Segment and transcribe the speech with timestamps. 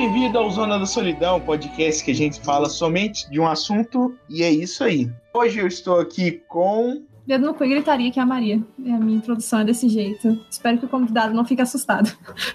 [0.00, 4.42] Bem-vindo ao Zona da Solidão, podcast que a gente fala somente de um assunto e
[4.42, 5.12] é isso aí.
[5.34, 7.02] Hoje eu estou aqui com.
[7.26, 8.62] Dedo no cu e gritaria que é a Maria.
[8.82, 10.42] É, a minha introdução é desse jeito.
[10.50, 12.10] Espero que o convidado não fique assustado.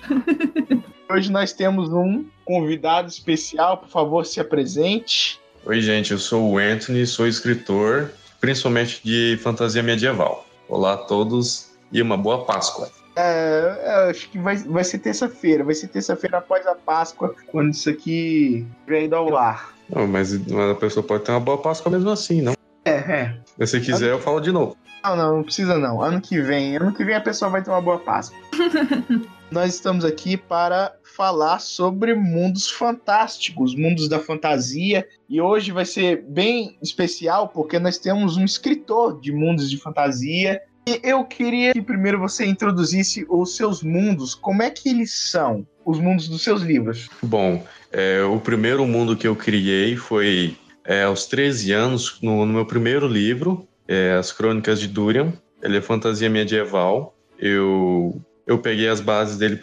[1.07, 5.39] Hoje nós temos um convidado especial, por favor, se apresente.
[5.67, 10.47] Oi, gente, eu sou o Anthony, sou escritor, principalmente de fantasia medieval.
[10.67, 12.89] Olá a todos e uma boa Páscoa.
[13.15, 15.63] É, é, acho que vai, vai ser terça-feira.
[15.63, 19.73] Vai ser terça-feira após a Páscoa, quando isso aqui vier ao ar.
[19.89, 22.53] Não, mas a pessoa pode ter uma boa Páscoa mesmo assim, não?
[22.83, 23.37] É, é.
[23.57, 24.75] Se você quiser, eu falo de novo.
[25.03, 26.01] Não, não, não precisa não.
[26.01, 28.37] Ano que vem, ano que vem a pessoa vai ter uma boa Páscoa.
[29.51, 35.07] Nós estamos aqui para falar sobre mundos fantásticos, mundos da fantasia.
[35.29, 40.59] E hoje vai ser bem especial porque nós temos um escritor de mundos de fantasia
[40.87, 44.35] e eu queria que primeiro você introduzisse os seus mundos.
[44.35, 47.09] Como é que eles são, os mundos dos seus livros?
[47.23, 52.53] Bom, é, o primeiro mundo que eu criei foi é, aos 13 anos, no, no
[52.53, 55.33] meu primeiro livro, é, As Crônicas de Durian.
[55.61, 57.15] Ele é fantasia medieval.
[57.39, 59.59] Eu, eu peguei as bases dele,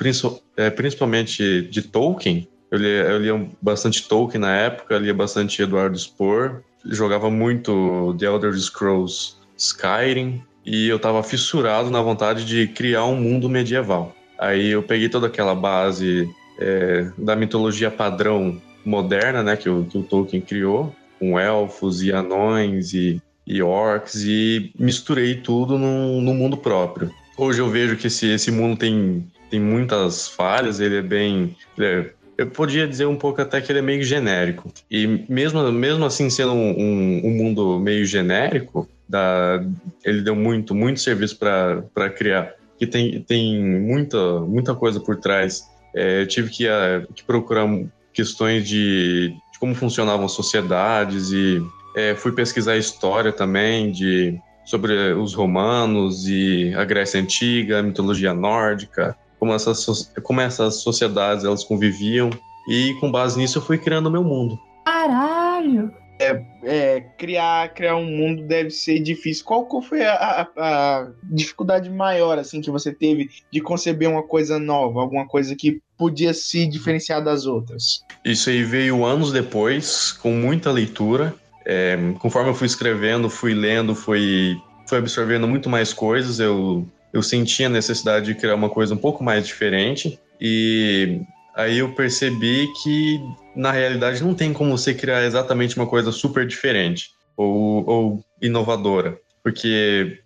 [0.56, 2.48] é, principalmente de Tolkien.
[2.70, 8.26] Eu lia, eu lia bastante Tolkien na época, lia bastante Eduardo Spohr, jogava muito The
[8.26, 14.14] Elder Scrolls Skyrim, e eu estava fissurado na vontade de criar um mundo medieval.
[14.38, 19.98] Aí eu peguei toda aquela base é, da mitologia padrão moderna, né, que o, que
[19.98, 26.56] o Tolkien criou, com elfos e anões e, e orcs, e misturei tudo num, mundo
[26.56, 27.10] próprio.
[27.36, 31.56] Hoje eu vejo que esse, esse mundo tem, tem muitas falhas, ele é bem.
[31.78, 34.72] Ele é, eu podia dizer um pouco até que ele é meio genérico.
[34.90, 39.62] E mesmo, mesmo assim sendo um, um, um mundo meio genérico, da,
[40.02, 42.54] ele deu muito, muito serviço para criar.
[42.78, 45.62] Que tem, tem muita, muita coisa por trás.
[45.94, 47.68] É, eu tive que, a, que procurar
[48.12, 51.62] questões de, de, como funcionavam as sociedades e
[51.94, 58.32] é, fui pesquisar história também de sobre os romanos e a Grécia antiga, a mitologia
[58.32, 62.30] nórdica, como essas, como essas sociedades elas conviviam
[62.68, 64.58] e com base nisso eu fui criando o meu mundo.
[64.86, 66.01] Caralho!
[66.22, 69.44] É, é, criar, criar um mundo deve ser difícil.
[69.44, 74.58] Qual, qual foi a, a, dificuldade maior assim que você teve de conceber uma coisa
[74.58, 78.04] nova, alguma coisa que podia se diferenciar das outras?
[78.24, 81.34] Isso aí veio anos depois, com muita leitura.
[81.64, 84.56] É, conforme eu fui escrevendo, fui lendo, fui,
[84.86, 86.38] fui absorvendo muito mais coisas.
[86.38, 90.18] Eu, eu senti a necessidade de criar uma coisa um pouco mais diferente.
[90.40, 91.20] E
[91.54, 93.20] aí eu percebi que
[93.54, 99.18] na realidade não tem como você criar exatamente uma coisa super diferente ou, ou inovadora,
[99.42, 100.18] porque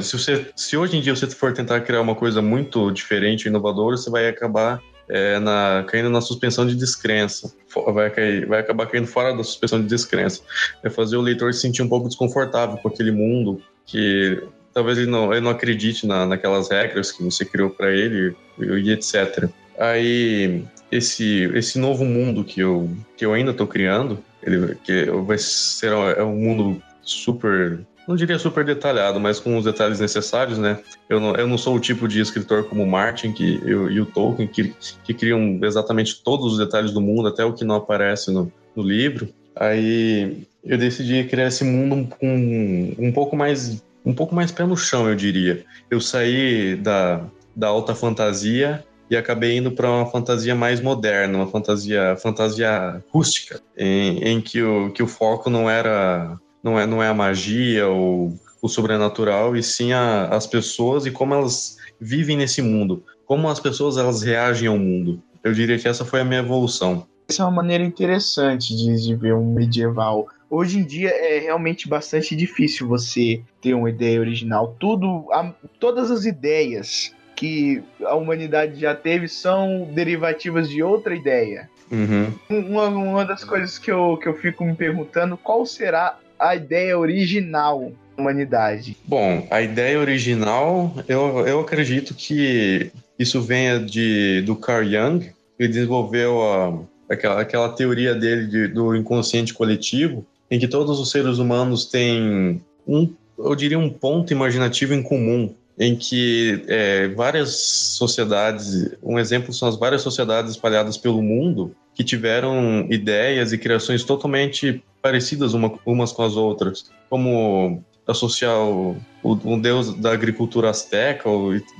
[0.00, 3.96] se, você, se hoje em dia você for tentar criar uma coisa muito diferente inovadora,
[3.96, 7.52] você vai acabar é, na, caindo na suspensão de descrença,
[7.92, 10.42] vai, cair, vai acabar caindo fora da suspensão de descrença,
[10.82, 15.10] é fazer o leitor se sentir um pouco desconfortável com aquele mundo que talvez ele
[15.10, 19.48] não, ele não acredite na, naquelas regras que você criou para ele e etc.
[19.78, 25.38] Aí esse esse novo mundo que eu que eu ainda estou criando, ele que vai
[25.38, 30.78] ser é um mundo super não diria super detalhado, mas com os detalhes necessários, né?
[31.10, 34.06] Eu não, eu não sou o tipo de escritor como Martin que, eu, e o
[34.06, 34.74] Tolkien, que,
[35.04, 38.82] que criam exatamente todos os detalhes do mundo, até o que não aparece no, no
[38.82, 39.28] livro.
[39.54, 44.76] Aí eu decidi criar esse mundo com um pouco mais um pouco mais pé no
[44.76, 45.66] chão, eu diria.
[45.90, 47.20] Eu saí da,
[47.54, 53.60] da alta fantasia e acabei indo para uma fantasia mais moderna, uma fantasia fantasia rústica,
[53.76, 57.86] em, em que, o, que o foco não era não é, não é a magia
[57.86, 63.48] ou o sobrenatural, e sim a, as pessoas e como elas vivem nesse mundo, como
[63.48, 65.22] as pessoas elas reagem ao mundo.
[65.42, 67.06] Eu diria que essa foi a minha evolução.
[67.28, 70.26] Essa é uma maneira interessante de, de ver um medieval.
[70.50, 74.74] Hoje em dia é realmente bastante difícil você ter uma ideia original.
[74.80, 81.70] Tudo, a, todas as ideias que a humanidade já teve são derivativas de outra ideia.
[81.88, 82.32] Uhum.
[82.50, 86.98] Uma, uma das coisas que eu, que eu fico me perguntando, qual será a ideia
[86.98, 88.96] original da humanidade?
[89.04, 95.68] Bom, a ideia original, eu, eu acredito que isso venha de, do Carl Jung, que
[95.68, 101.38] desenvolveu a, aquela, aquela teoria dele de, do inconsciente coletivo, em que todos os seres
[101.38, 108.90] humanos têm um, eu diria, um ponto imaginativo em comum, em que é, várias sociedades,
[109.02, 114.82] um exemplo são as várias sociedades espalhadas pelo mundo que tiveram ideias e criações totalmente
[115.00, 121.28] parecidas uma, umas com as outras, como associar o, um deus da agricultura asteca,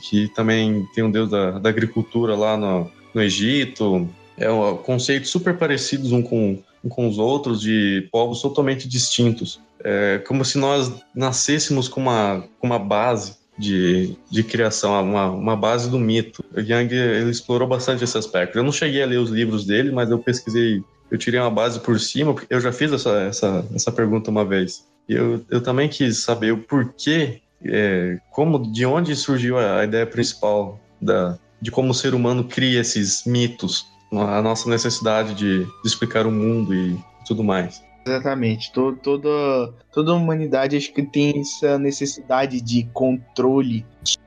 [0.08, 5.30] que também tem um deus da, da agricultura lá no, no Egito, é um, conceitos
[5.30, 9.60] super parecidos um com, um com os outros, de povos totalmente distintos.
[9.82, 15.56] É como se nós nascêssemos com uma, com uma base de, de criação, uma, uma
[15.56, 16.44] base do mito.
[16.54, 18.56] O Yang ele explorou bastante esse aspecto.
[18.56, 21.80] Eu não cheguei a ler os livros dele, mas eu pesquisei, eu tirei uma base
[21.80, 24.86] por cima, porque eu já fiz essa, essa, essa pergunta uma vez.
[25.08, 29.84] E eu, eu também quis saber o porquê, é, como, de onde surgiu a, a
[29.84, 35.64] ideia principal da, de como o ser humano cria esses mitos, a nossa necessidade de,
[35.64, 36.96] de explicar o mundo e
[37.26, 37.82] tudo mais.
[38.08, 38.72] Exatamente.
[38.72, 43.84] Todo, toda, toda a humanidade acho que tem essa necessidade de controle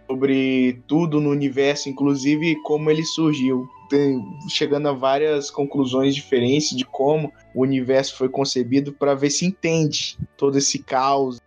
[0.07, 3.67] sobre tudo no universo, inclusive como ele surgiu.
[3.89, 9.45] Tem, chegando a várias conclusões diferentes de como o universo foi concebido para ver se
[9.45, 11.41] entende todo esse caos,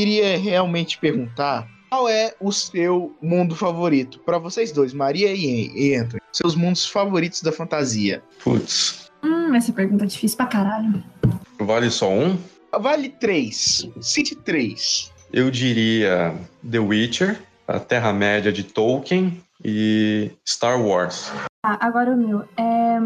[0.00, 4.18] queria realmente perguntar qual é o seu mundo favorito?
[4.20, 6.22] Para vocês dois, Maria e Anthony.
[6.32, 8.22] Seus mundos favoritos da fantasia.
[8.42, 9.10] Putz.
[9.22, 11.04] Hum, essa pergunta é difícil pra caralho.
[11.58, 12.38] Vale só um?
[12.80, 13.86] Vale três.
[14.00, 15.12] Cite três.
[15.30, 16.34] Eu diria
[16.68, 17.38] The Witcher,
[17.68, 21.30] a Terra-média de Tolkien e Star Wars.
[21.62, 22.40] Ah, agora o meu.
[22.56, 22.98] É,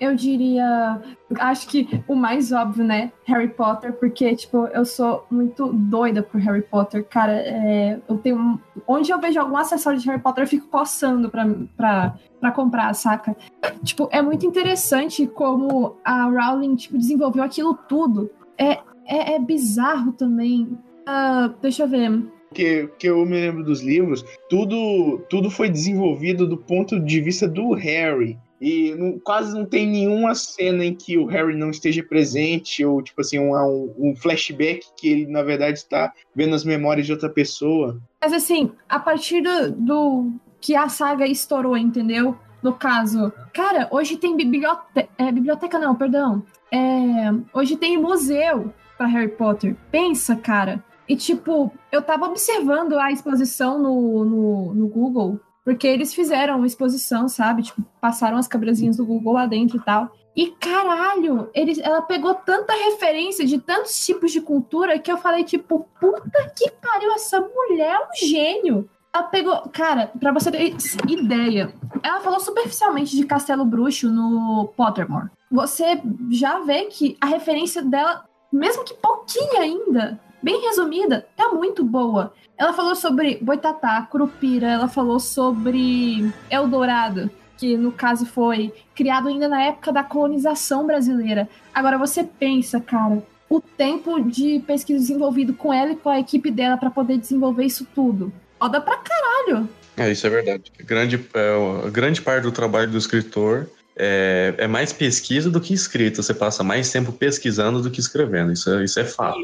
[0.00, 1.00] eu diria.
[1.38, 3.12] Acho que o mais óbvio, né?
[3.24, 7.04] Harry Potter, porque, tipo, eu sou muito doida por Harry Potter.
[7.04, 8.60] Cara, é, eu tenho.
[8.86, 11.46] Onde eu vejo algum acessório de Harry Potter, eu fico coçando pra,
[11.76, 13.36] pra, pra comprar, saca?
[13.82, 18.30] Tipo, é muito interessante como a Rowling, tipo, desenvolveu aquilo tudo.
[18.56, 20.64] É, é, é bizarro também.
[21.08, 26.46] Uh, deixa eu ver que, que eu me lembro dos livros, tudo, tudo foi desenvolvido
[26.46, 28.38] do ponto de vista do Harry.
[28.60, 33.02] E não, quase não tem nenhuma cena em que o Harry não esteja presente, ou
[33.02, 37.28] tipo assim, um, um flashback que ele, na verdade, está vendo as memórias de outra
[37.28, 38.00] pessoa.
[38.20, 42.36] Mas assim, a partir do, do que a saga estourou, entendeu?
[42.62, 45.08] No caso, cara, hoje tem biblioteca.
[45.16, 46.42] É, biblioteca não, perdão.
[46.72, 49.76] É, hoje tem museu para Harry Potter.
[49.90, 50.82] Pensa, cara.
[51.08, 56.66] E, tipo, eu tava observando a exposição no, no, no Google, porque eles fizeram uma
[56.66, 57.60] exposição, sabe?
[57.60, 60.10] Tipo, passaram as cabrazinhas do Google lá dentro e tal.
[60.34, 65.44] E caralho, eles, ela pegou tanta referência de tantos tipos de cultura que eu falei,
[65.44, 68.88] tipo, puta que pariu, essa mulher é um gênio.
[69.12, 69.68] Ela pegou.
[69.70, 70.74] Cara, pra você ter
[71.06, 71.70] ideia,
[72.02, 75.28] ela falou superficialmente de Castelo Bruxo no Pottermore.
[75.50, 76.00] Você
[76.30, 82.32] já vê que a referência dela, mesmo que pouquinha ainda, bem resumida, tá muito boa.
[82.56, 89.48] Ela falou sobre Boitatá, Curupira, ela falou sobre Eldorado, que no caso foi criado ainda
[89.48, 91.48] na época da colonização brasileira.
[91.72, 96.50] Agora você pensa, cara, o tempo de pesquisa desenvolvido com ela e com a equipe
[96.50, 98.32] dela para poder desenvolver isso tudo.
[98.58, 99.68] Foda pra caralho.
[99.96, 100.70] É, isso é verdade.
[100.78, 106.22] Grande, é, grande parte do trabalho do escritor é, é, mais pesquisa do que escrita.
[106.22, 108.52] Você passa mais tempo pesquisando do que escrevendo.
[108.52, 109.40] Isso, é, isso é fato.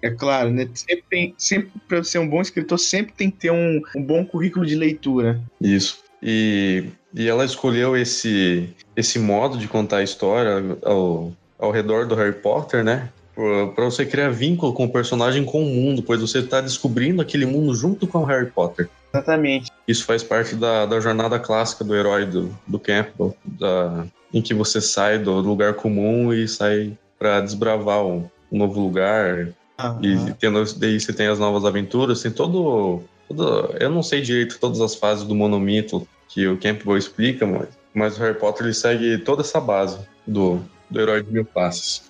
[0.00, 0.66] É claro, né?
[0.72, 4.24] Sempre, tem, sempre para ser um bom escritor, sempre tem que ter um, um bom
[4.24, 5.40] currículo de leitura.
[5.60, 5.98] Isso.
[6.22, 12.14] E, e ela escolheu esse, esse modo de contar a história ao, ao redor do
[12.14, 13.10] Harry Potter, né?
[13.34, 17.46] Para você criar vínculo com o personagem, com o mundo, pois você está descobrindo aquele
[17.46, 18.88] mundo junto com o Harry Potter.
[19.12, 19.70] Exatamente.
[19.86, 24.52] Isso faz parte da, da jornada clássica do herói do, do Campbell, da, em que
[24.52, 29.48] você sai do lugar comum e sai para desbravar um, um, novo lugar.
[29.80, 30.02] Uhum.
[30.02, 33.74] E tendo, daí você tem as novas aventuras, tem todo, todo.
[33.80, 38.16] Eu não sei direito todas as fases do monomito que o Campbell explica, mas, mas
[38.16, 40.60] o Harry Potter ele segue toda essa base do,
[40.90, 41.46] do Herói de Mil.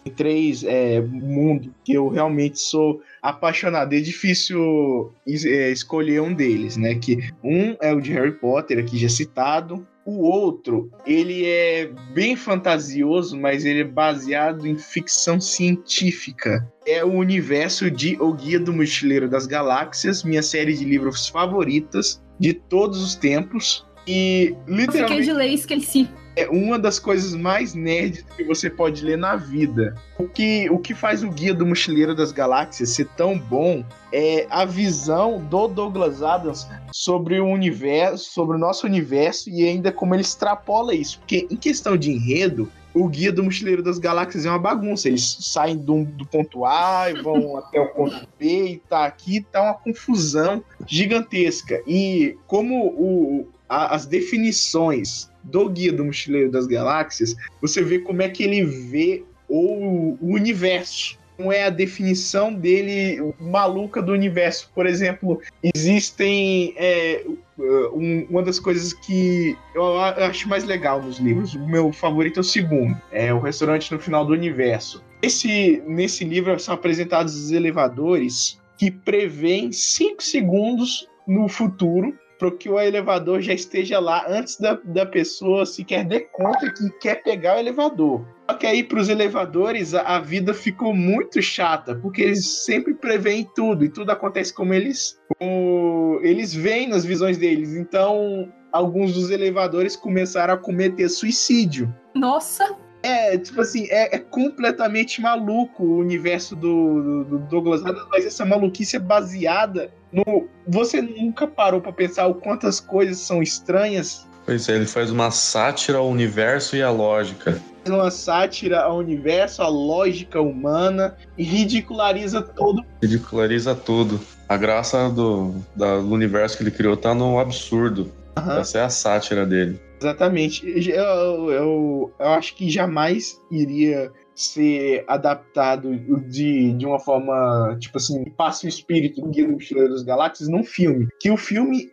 [0.05, 3.93] Tem três é, mundos que eu realmente sou apaixonado.
[3.95, 6.95] É difícil é, escolher um deles, né?
[6.95, 9.87] Que um é o de Harry Potter, aqui já citado.
[10.05, 16.67] O outro, ele é bem fantasioso, mas ele é baseado em ficção científica.
[16.87, 22.23] É o universo de O Guia do Mochileiro das Galáxias, minha série de livros favoritas
[22.41, 23.87] de todos os tempos.
[24.07, 24.99] E literalmente.
[24.99, 26.09] Eu fiquei de ler e esqueci.
[26.39, 29.97] É uma das coisas mais nerds que você pode ler na vida.
[30.17, 34.47] O que, o que faz o Guia do Mochileiro das Galáxias ser tão bom é
[34.49, 40.15] a visão do Douglas Adams sobre o universo, sobre o nosso universo e ainda como
[40.15, 41.19] ele extrapola isso.
[41.19, 45.09] Porque em questão de enredo, o Guia do Mochileiro das Galáxias é uma bagunça.
[45.09, 49.41] Eles saem do, do ponto A e vão até o ponto B e tá aqui,
[49.41, 51.83] tá uma confusão gigantesca.
[51.85, 58.23] E como o, a, as definições do Guia do Mochileiro das Galáxias, você vê como
[58.23, 61.19] é que ele vê o, o universo.
[61.39, 64.71] Não é a definição dele maluca do universo.
[64.75, 66.75] Por exemplo, existem.
[66.77, 67.25] É,
[67.59, 72.41] um, uma das coisas que eu acho mais legal nos livros, o meu favorito é
[72.41, 75.03] o segundo, é o restaurante no final do universo.
[75.23, 82.71] Esse, nesse livro são apresentados os elevadores que prevêem 5 segundos no futuro para que
[82.71, 87.57] o elevador já esteja lá antes da, da pessoa sequer dê conta que quer pegar
[87.57, 88.25] o elevador.
[88.49, 92.95] Só que aí para os elevadores a, a, vida ficou muito chata, porque eles sempre
[92.95, 97.75] preveem tudo e tudo acontece como eles como eles veem nas visões deles.
[97.75, 101.93] Então, alguns dos elevadores começaram a cometer suicídio.
[102.15, 102.78] Nossa!
[103.09, 108.27] É, tipo assim, é, é completamente maluco o universo do, do, do, Douglas Adams, mas
[108.27, 110.47] essa maluquice é baseada no.
[110.67, 114.29] Você nunca parou para pensar o quantas coisas são estranhas?
[114.45, 117.61] Pois é, ele faz uma sátira ao universo e à lógica.
[117.87, 122.85] Uma sátira ao universo, à lógica humana e ridiculariza tudo.
[123.03, 124.21] Ridiculariza tudo.
[124.47, 128.13] A graça do, da, do universo que ele criou tá no absurdo.
[128.47, 128.59] Uhum.
[128.59, 129.81] Essa é a sátira dele.
[130.01, 130.65] Exatamente.
[130.91, 135.97] Eu, eu, eu acho que jamais iria ser adaptado
[136.29, 140.49] de, de uma forma, tipo assim, passe o espírito do Guia do Mochileiro das Galáxias
[140.49, 141.09] num filme.
[141.21, 141.91] Que o filme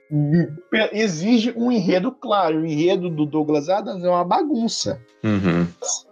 [0.91, 2.61] exige um enredo claro.
[2.61, 5.01] O enredo do Douglas Adams é uma bagunça.
[5.23, 5.65] Uhum.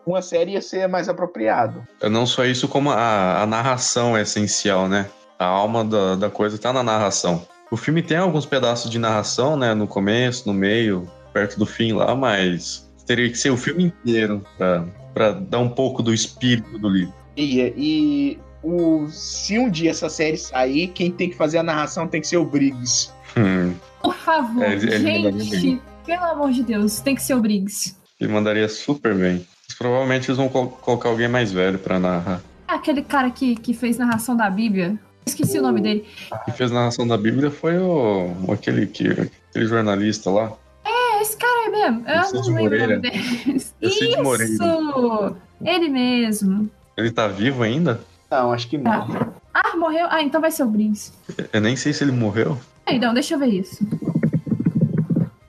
[0.08, 1.86] Uma série ia ser mais apropriado.
[2.10, 5.08] Não só isso, como a, a narração é essencial, né?
[5.38, 7.46] A alma da, da coisa tá na narração.
[7.74, 9.74] O filme tem alguns pedaços de narração, né?
[9.74, 14.46] No começo, no meio, perto do fim lá, mas teria que ser o filme inteiro
[15.12, 17.12] para dar um pouco do espírito do livro.
[17.36, 22.08] E, e o, se um dia essa série sair, quem tem que fazer a narração
[22.08, 23.10] tem que ser o Briggs.
[23.36, 23.74] Hum.
[24.04, 27.98] Por favor, é, gente, pelo amor de Deus, tem que ser o Briggs.
[28.22, 29.48] Ele mandaria super bem.
[29.80, 32.40] Provavelmente eles vão col colocar alguém mais velho para narrar.
[32.68, 34.96] Aquele cara que, que fez narração da Bíblia.
[35.26, 36.06] Esqueci o, o nome dele.
[36.46, 40.54] Que fez narração da Bíblia foi o aquele que aquele jornalista lá
[41.24, 42.04] esse cara aí mesmo.
[42.08, 42.86] Eu Vicente não lembro Moreira.
[42.86, 43.56] o nome dele.
[43.82, 44.24] Isso!
[44.24, 45.36] Moreira.
[45.64, 46.70] Ele mesmo.
[46.96, 48.02] Ele tá vivo ainda?
[48.30, 49.08] Não, acho que não.
[49.08, 49.30] Tá.
[49.54, 50.08] Ah, morreu?
[50.10, 51.14] Ah, então vai ser o Briggs.
[51.52, 52.60] Eu nem sei se ele morreu.
[52.88, 53.86] Então, deixa eu ver isso.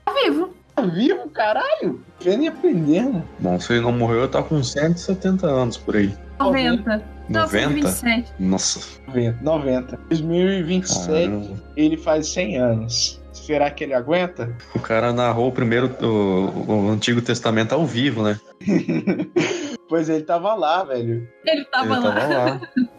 [0.05, 0.49] Tá vivo.
[0.75, 2.01] Tá vivo, caralho?
[2.19, 3.23] Vendo e aprendendo.
[3.39, 6.13] Bom, se ele não morreu, eu tá com 170 anos por aí.
[6.39, 7.03] 90.
[7.29, 7.39] 90?
[7.49, 8.33] 2027.
[8.39, 9.01] Nossa.
[9.07, 9.43] 90.
[9.43, 9.99] 90.
[10.09, 11.63] 2027, Caramba.
[11.75, 13.21] ele faz 100 anos.
[13.31, 14.55] Será que ele aguenta?
[14.73, 18.39] O cara narrou o primeiro, o, o Antigo Testamento ao vivo, né?
[19.89, 21.27] pois ele tava lá, velho.
[21.45, 22.13] Ele tava ele lá.
[22.13, 22.61] Tava lá.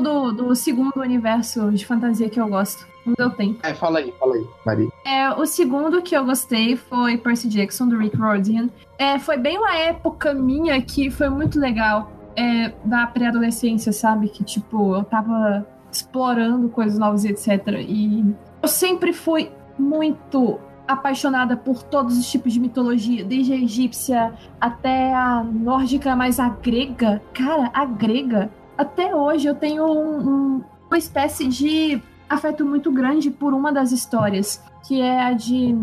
[0.00, 2.86] do, do, do segundo universo de fantasia que eu gosto.
[3.04, 3.58] Não deu tempo.
[3.62, 4.88] É, fala aí, fala aí, Maria.
[5.04, 8.68] É, o segundo que eu gostei foi Percy Jackson, do Rick Riordan.
[8.98, 12.10] É, foi bem uma época minha que foi muito legal.
[12.36, 14.28] É, da pré-adolescência, sabe?
[14.28, 17.68] Que, tipo, eu tava explorando coisas novas e etc.
[17.78, 24.34] E eu sempre fui muito apaixonada por todos os tipos de mitologia, desde a egípcia
[24.60, 27.22] até a nórdica, mas a grega.
[27.32, 28.50] Cara, a grega.
[28.76, 33.92] Até hoje eu tenho um, um, uma espécie de afeto muito grande por uma das
[33.92, 35.74] histórias, que é a de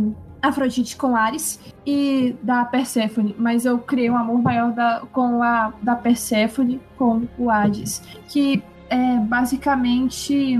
[0.41, 5.71] Afrodite com Ares e da Perséfone, mas eu criei um amor maior da, com a
[5.81, 10.59] da Perséfone com o Hades, que é basicamente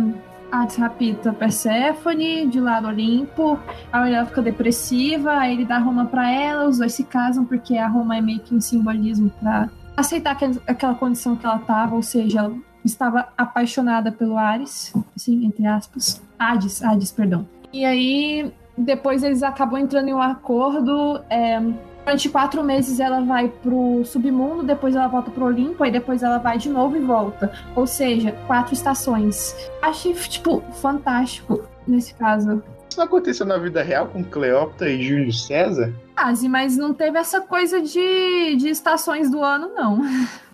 [0.51, 3.59] Hades rapta Perséfone de lado Olimpo,
[3.91, 7.77] a mulher fica depressiva, aí ele dá Roma para ela, os dois se casam porque
[7.77, 9.67] a Roma é meio que um simbolismo para
[10.01, 15.65] aceitar aquela condição que ela tava, ou seja, ela estava apaixonada pelo Ares, assim, entre
[15.65, 16.22] aspas.
[16.38, 17.48] Hades, Hades, perdão.
[17.72, 21.22] E aí, depois eles acabam entrando em um acordo.
[21.29, 21.62] É,
[22.03, 26.38] durante quatro meses ela vai pro submundo, depois ela volta pro Olimpo, aí depois ela
[26.38, 27.51] vai de novo e volta.
[27.75, 29.55] Ou seja, quatro estações.
[29.81, 32.63] Achei, tipo, fantástico nesse caso.
[32.89, 35.93] Isso não aconteceu na vida real com Cleópatra e Júlio César?
[36.22, 40.01] Fase, mas não teve essa coisa de, de estações do ano, não.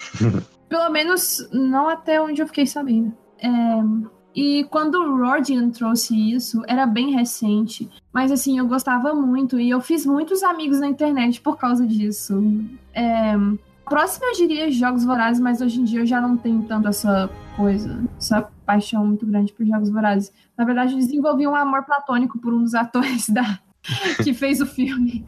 [0.70, 3.14] Pelo menos não até onde eu fiquei sabendo.
[3.40, 3.50] É,
[4.36, 7.90] e quando o Rodian trouxe isso, era bem recente.
[8.14, 12.42] Mas assim, eu gostava muito e eu fiz muitos amigos na internet por causa disso.
[12.94, 13.36] É,
[13.86, 17.30] próxima eu diria Jogos Vorazes, mas hoje em dia eu já não tenho tanto essa
[17.56, 20.32] coisa, essa paixão muito grande por Jogos Vorazes.
[20.58, 23.60] Na verdade, eu desenvolvi um amor platônico por um dos atores da,
[24.24, 25.26] que fez o filme.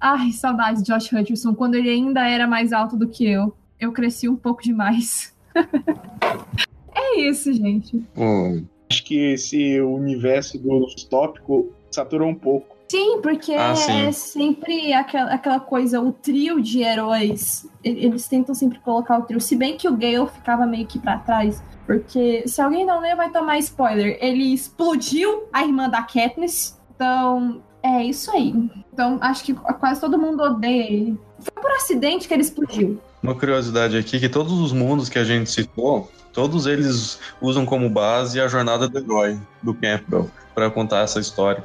[0.00, 3.54] Ai, saudades de Josh Hutcherson, quando ele ainda era mais alto do que eu.
[3.78, 5.34] Eu cresci um pouco demais.
[6.94, 8.02] é isso, gente.
[8.16, 8.64] Hum.
[8.90, 12.76] Acho que esse universo do tópico saturou um pouco.
[12.90, 14.02] Sim, porque ah, sim.
[14.02, 17.66] é sempre aquela, aquela coisa, o trio de heróis.
[17.82, 19.40] Eles tentam sempre colocar o trio.
[19.40, 21.62] Se bem que o Gale ficava meio que pra trás.
[21.86, 24.18] Porque se alguém não lê, vai tomar spoiler.
[24.20, 26.78] Ele explodiu a irmã da Katniss.
[26.94, 28.54] Então, é isso aí.
[28.92, 31.18] Então, acho que quase todo mundo odeia ele.
[31.40, 33.00] Foi por acidente que ele explodiu.
[33.22, 37.88] Uma curiosidade aqui, que todos os mundos que a gente citou, todos eles usam como
[37.88, 41.64] base a jornada do herói, do Campbell, para contar essa história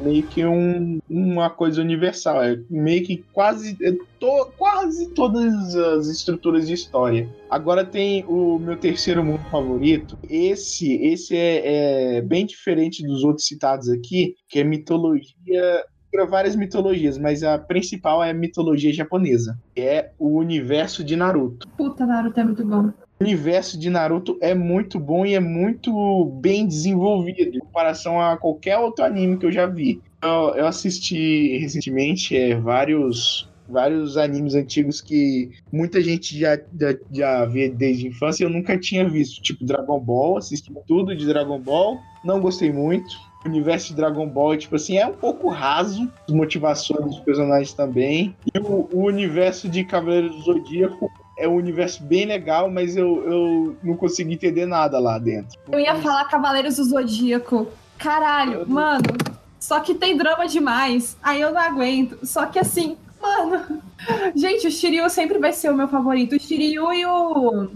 [0.00, 2.42] meio que um, uma coisa universal.
[2.42, 7.28] É meio que quase, é to, quase todas as estruturas de história.
[7.50, 10.18] Agora tem o meu terceiro mundo favorito.
[10.28, 15.84] Esse, esse é, é bem diferente dos outros citados aqui, que é mitologia
[16.28, 19.58] várias mitologias, mas a principal é a mitologia japonesa.
[19.74, 21.68] É o universo de Naruto.
[21.76, 26.66] Puta, Naruto é muito bom universo de Naruto é muito bom e é muito bem
[26.66, 30.00] desenvolvido em comparação a qualquer outro anime que eu já vi.
[30.22, 37.46] Eu, eu assisti recentemente é, vários vários animes antigos que muita gente já, já, já
[37.46, 41.58] desde a infância e eu nunca tinha visto, tipo Dragon Ball, assisti tudo de Dragon
[41.58, 43.10] Ball, não gostei muito.
[43.44, 47.74] O universo de Dragon Ball, tipo assim, é um pouco raso, as motivações dos personagens
[47.74, 48.34] também.
[48.54, 53.22] E o, o universo de Cavaleiros do Zodíaco é um universo bem legal, mas eu,
[53.24, 55.58] eu não consegui entender nada lá dentro.
[55.70, 57.68] Eu ia falar Cavaleiros do Zodíaco.
[57.98, 58.68] Caralho, eu...
[58.68, 59.04] mano.
[59.58, 61.16] Só que tem drama demais.
[61.22, 62.18] Aí eu não aguento.
[62.24, 63.82] Só que assim, mano.
[64.36, 66.36] Gente, o Shiryu sempre vai ser o meu favorito.
[66.36, 67.70] O Shiryu e o.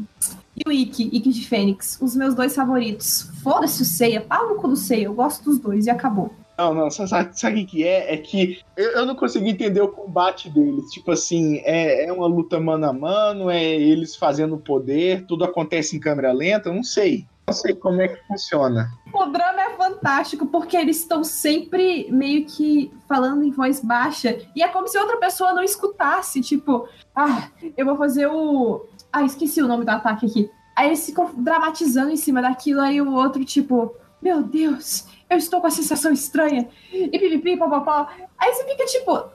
[0.54, 1.98] E o Ikki, Ikki de Fênix.
[2.00, 3.30] Os meus dois favoritos.
[3.42, 4.20] Foda-se o Seiya.
[4.20, 5.06] Pau no cu do Seiya.
[5.06, 6.32] Eu gosto dos dois e acabou.
[6.58, 8.12] Não, não, sabe, sabe o que é?
[8.12, 10.90] É que eu, eu, não consegui entender o combate deles.
[10.90, 15.96] Tipo assim, é, é uma luta mano a mano, é eles fazendo poder, tudo acontece
[15.96, 17.26] em câmera lenta, eu não sei.
[17.46, 18.90] Não sei como é que funciona.
[19.14, 24.38] O drama é fantástico, porque eles estão sempre meio que falando em voz baixa.
[24.54, 26.42] E é como se outra pessoa não escutasse.
[26.42, 28.84] Tipo, ah, eu vou fazer o.
[29.10, 30.50] Ah, esqueci o nome do ataque aqui.
[30.76, 35.60] Aí eles ficam dramatizando em cima daquilo, aí o outro, tipo, meu Deus, eu estou
[35.60, 38.10] com a sensação estranha, e pipipi, papapá.
[38.38, 39.30] Aí você fica tipo, ah,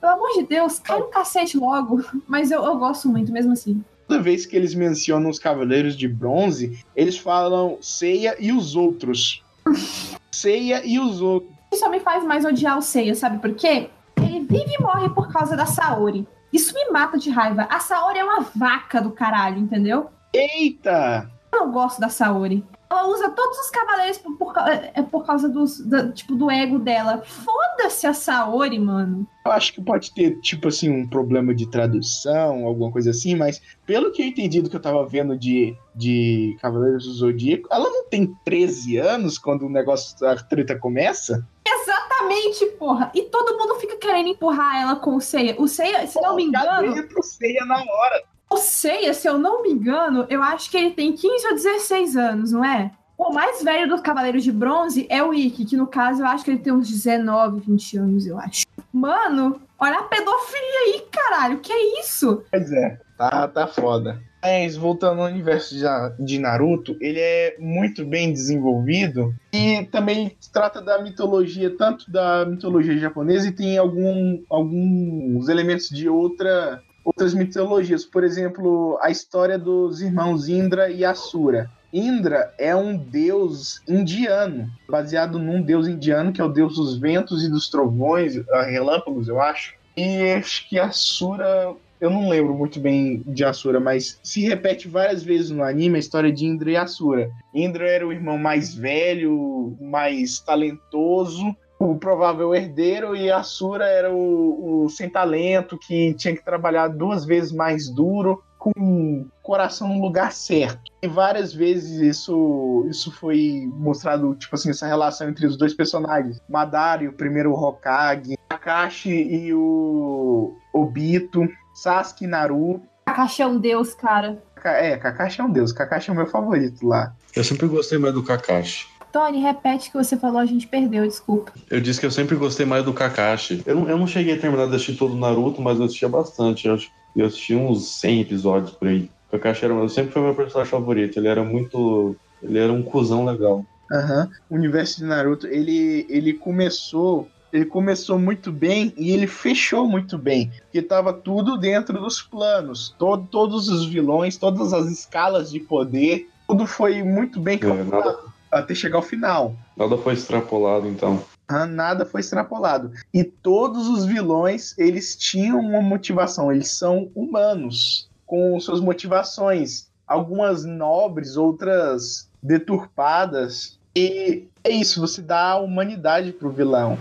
[0.00, 2.04] pelo amor de Deus, cai no cacete logo.
[2.26, 3.82] Mas eu, eu gosto muito, mesmo assim.
[4.06, 9.42] Toda vez que eles mencionam os Cavaleiros de Bronze, eles falam Ceia e os outros.
[10.30, 11.52] Ceia e os outros.
[11.72, 13.88] Isso só me faz mais odiar o Ceia, sabe por quê?
[14.18, 16.26] Ele vive e morre por causa da Saori.
[16.52, 17.66] Isso me mata de raiva.
[17.70, 20.10] A Saori é uma vaca do caralho, entendeu?
[20.34, 21.30] Eita!
[21.50, 22.62] Eu não gosto da Saori.
[22.92, 26.50] Ela usa todos os cavaleiros por, por, é, é por causa dos, da, tipo, do
[26.50, 27.22] ego dela.
[27.24, 29.26] Foda-se a Saori, mano.
[29.46, 33.62] Eu acho que pode ter, tipo assim, um problema de tradução, alguma coisa assim, mas
[33.86, 37.88] pelo que eu entendi do que eu tava vendo de, de Cavaleiros do Zodíaco, ela
[37.88, 41.48] não tem 13 anos quando o negócio, a treta começa?
[41.66, 43.10] Exatamente, porra.
[43.14, 45.56] E todo mundo fica querendo empurrar ela com o Seiya.
[45.58, 46.92] O Seiya, se não me engano.
[47.16, 48.22] o Seiya na hora.
[48.52, 52.16] O Seiya, se eu não me engano, eu acho que ele tem 15 ou 16
[52.18, 52.90] anos, não é?
[53.16, 56.44] O mais velho dos Cavaleiros de Bronze é o Ikki, que no caso eu acho
[56.44, 58.66] que ele tem uns 19, 20 anos, eu acho.
[58.92, 62.42] Mano, olha a pedofilia aí, caralho, que é isso?
[62.50, 64.20] Pois é, tá, tá foda.
[64.42, 65.74] Mas voltando ao universo
[66.18, 72.98] de Naruto, ele é muito bem desenvolvido e também trata da mitologia, tanto da mitologia
[72.98, 78.04] japonesa e tem algum, alguns elementos de outra outras mitologias.
[78.04, 81.70] Por exemplo, a história dos irmãos Indra e Asura.
[81.92, 87.44] Indra é um deus indiano, baseado num deus indiano que é o deus dos ventos
[87.44, 88.34] e dos trovões,
[88.66, 89.74] relâmpagos, eu acho.
[89.94, 95.22] E acho que Asura, eu não lembro muito bem de Asura, mas se repete várias
[95.22, 97.30] vezes no anime a história de Indra e Asura.
[97.54, 101.54] Indra era o irmão mais velho, mais talentoso,
[101.90, 106.88] o provável herdeiro e a Sura era o, o, sem talento que tinha que trabalhar
[106.88, 110.92] duas vezes mais duro com o coração no lugar certo.
[111.02, 116.40] E várias vezes isso isso foi mostrado, tipo assim, essa relação entre os dois personagens.
[116.48, 122.86] Madara, o primeiro Hokage, Kakashi e o Obito, Sasuke e Naruto.
[123.06, 124.40] Kakashi é um deus, cara.
[124.64, 125.72] É, Kakashi é um deus.
[125.72, 127.12] Kakashi é o meu favorito lá.
[127.34, 128.86] Eu sempre gostei mais do Kakashi.
[129.12, 131.52] Tony, repete o que você falou, a gente perdeu, desculpa.
[131.70, 133.62] Eu disse que eu sempre gostei mais do Kakashi.
[133.66, 136.08] Eu não, eu não cheguei a terminar de assistir todo o Naruto, mas eu assistia
[136.08, 136.66] bastante.
[136.66, 136.78] Eu,
[137.14, 139.10] eu assisti uns 100 episódios por aí.
[139.28, 141.18] O Kakashi era, sempre foi meu personagem favorito.
[141.18, 142.16] Ele era muito.
[142.42, 143.64] Ele era um cuzão legal.
[143.92, 144.22] Aham.
[144.22, 144.30] Uhum.
[144.50, 147.28] O universo de Naruto, ele, ele começou.
[147.52, 150.50] Ele começou muito bem e ele fechou muito bem.
[150.62, 152.94] Porque tava tudo dentro dos planos.
[152.98, 156.30] Todo, todos os vilões, todas as escalas de poder.
[156.48, 158.31] Tudo foi muito bem calculado.
[158.52, 159.56] Até chegar ao final.
[159.74, 161.24] Nada foi extrapolado, então.
[161.48, 162.92] Ah, nada foi extrapolado.
[163.12, 169.88] E todos os vilões, eles tinham uma motivação, eles são humanos, com suas motivações.
[170.06, 173.78] Algumas nobres, outras deturpadas.
[173.96, 176.98] E é isso, você dá humanidade pro vilão.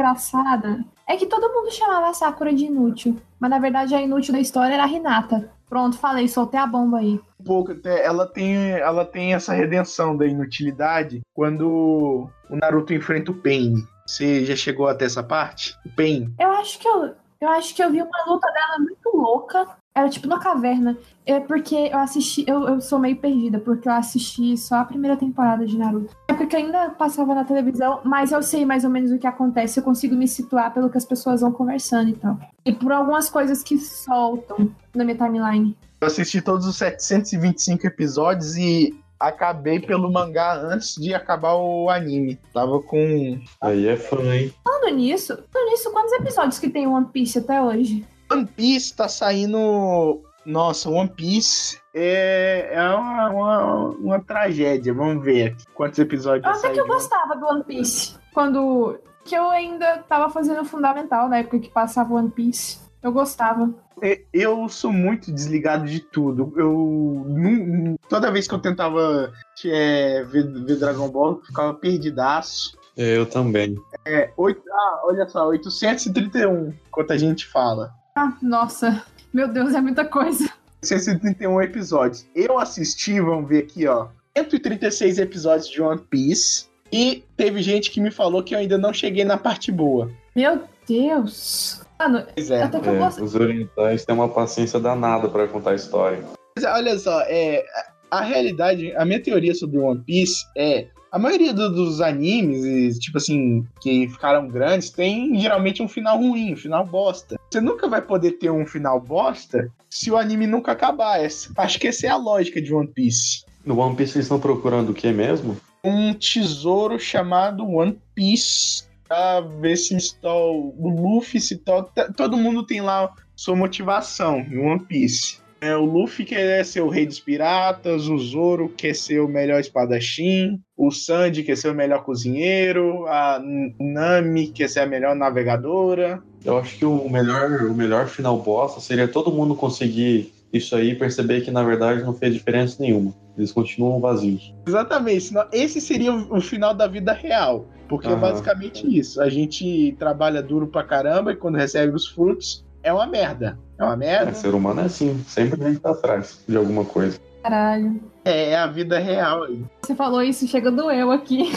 [0.00, 3.20] Engraçada é que todo mundo chamava a Sakura de inútil.
[3.38, 5.50] Mas na verdade a inútil da história era a Hinata.
[5.68, 7.20] Pronto, falei, soltei a bomba aí.
[7.40, 13.34] Um pouco, ela tem, ela tem essa redenção da inutilidade quando o Naruto enfrenta o
[13.34, 13.74] Pain.
[14.04, 15.76] Você já chegou até essa parte?
[15.86, 16.34] O Pain?
[16.40, 19.68] Eu acho que eu, eu acho que eu vi uma luta dela muito louca.
[19.94, 20.96] Era tipo na caverna.
[21.26, 22.44] É porque eu assisti.
[22.46, 26.14] Eu, eu sou meio perdida, porque eu assisti só a primeira temporada de Naruto.
[26.28, 29.80] É porque ainda passava na televisão, mas eu sei mais ou menos o que acontece.
[29.80, 32.38] Eu consigo me situar pelo que as pessoas vão conversando e tal.
[32.64, 35.76] E por algumas coisas que soltam na minha timeline.
[36.00, 42.38] Eu assisti todos os 725 episódios e acabei pelo mangá antes de acabar o anime.
[42.54, 43.38] Tava com.
[43.60, 44.52] Aí é fã, hein?
[44.64, 48.06] Falando nisso, falando nisso, quantos episódios que tem One Piece até hoje?
[48.30, 50.22] One Piece tá saindo.
[50.44, 54.94] Nossa, One Piece é, é uma, uma, uma tragédia.
[54.94, 56.46] Vamos ver quantos episódios.
[56.46, 58.16] Até que eu gostava do One Piece.
[58.32, 58.98] Quando.
[59.24, 62.78] Que eu ainda tava fazendo fundamental na época que passava One Piece.
[63.02, 63.72] Eu gostava.
[64.02, 66.52] É, eu sou muito desligado de tudo.
[66.56, 69.32] Eu toda vez que eu tentava
[69.64, 72.78] é, ver, ver Dragon Ball, eu ficava perdidaço.
[72.96, 73.76] Eu também.
[74.04, 77.92] É, 8, ah, olha só, 831, enquanto a gente fala.
[78.20, 79.02] Ah, nossa.
[79.32, 80.44] Meu Deus, é muita coisa.
[80.82, 82.26] 831 episódios.
[82.34, 84.08] Eu assisti, vamos ver aqui, ó.
[84.36, 86.66] 136 episódios de One Piece.
[86.92, 90.10] E teve gente que me falou que eu ainda não cheguei na parte boa.
[90.36, 91.80] Meu Deus.
[91.98, 92.62] Mano, pois é.
[92.62, 93.24] Até que é, eu gosto...
[93.24, 96.22] Os orientais têm uma paciência danada para contar a história.
[96.54, 97.64] Mas olha só, é,
[98.10, 103.18] a realidade, a minha teoria sobre One Piece é a maioria do, dos animes, tipo
[103.18, 107.38] assim, que ficaram grandes, tem geralmente um final ruim, um final bosta.
[107.50, 111.20] Você nunca vai poder ter um final bosta se o anime nunca acabar.
[111.20, 113.44] Acho que essa é a lógica de One Piece.
[113.64, 115.56] No One Piece eles estão procurando o que mesmo?
[115.82, 118.88] Um tesouro chamado One Piece.
[119.08, 121.82] Pra ver se está o Luffy, se tá,
[122.16, 125.39] todo mundo tem lá sua motivação em One Piece.
[125.60, 129.60] É, o Luffy quer ser o rei dos piratas, o Zoro quer ser o melhor
[129.60, 133.42] espadachim, o Sandy quer ser o melhor cozinheiro, a
[133.78, 136.22] Nami quer ser a melhor navegadora.
[136.42, 140.90] Eu acho que o melhor, o melhor final bosta seria todo mundo conseguir isso aí
[140.90, 143.14] e perceber que na verdade não fez diferença nenhuma.
[143.36, 144.54] Eles continuam vazios.
[144.66, 145.32] Exatamente.
[145.52, 147.66] Esse seria o final da vida real.
[147.88, 149.20] Porque é basicamente isso.
[149.20, 153.58] A gente trabalha duro pra caramba e quando recebe os frutos, é uma merda.
[153.78, 154.30] É uma merda.
[154.30, 157.18] É, ser humano é assim, sempre a gente tá atrás de alguma coisa.
[157.42, 158.00] Caralho.
[158.24, 159.64] É, é a vida real aí.
[159.82, 161.50] Você falou isso, chega doeu aqui.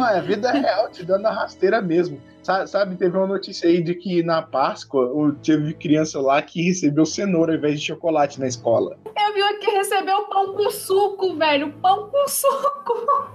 [0.00, 2.18] Ah, é a vida real, te dando a rasteira mesmo.
[2.42, 7.04] Sabe, sabe, teve uma notícia aí de que na Páscoa teve criança lá que recebeu
[7.04, 8.96] cenoura ao invés de chocolate na escola.
[9.04, 11.72] Eu vi que recebeu pão com suco, velho.
[11.82, 13.30] Pão com suco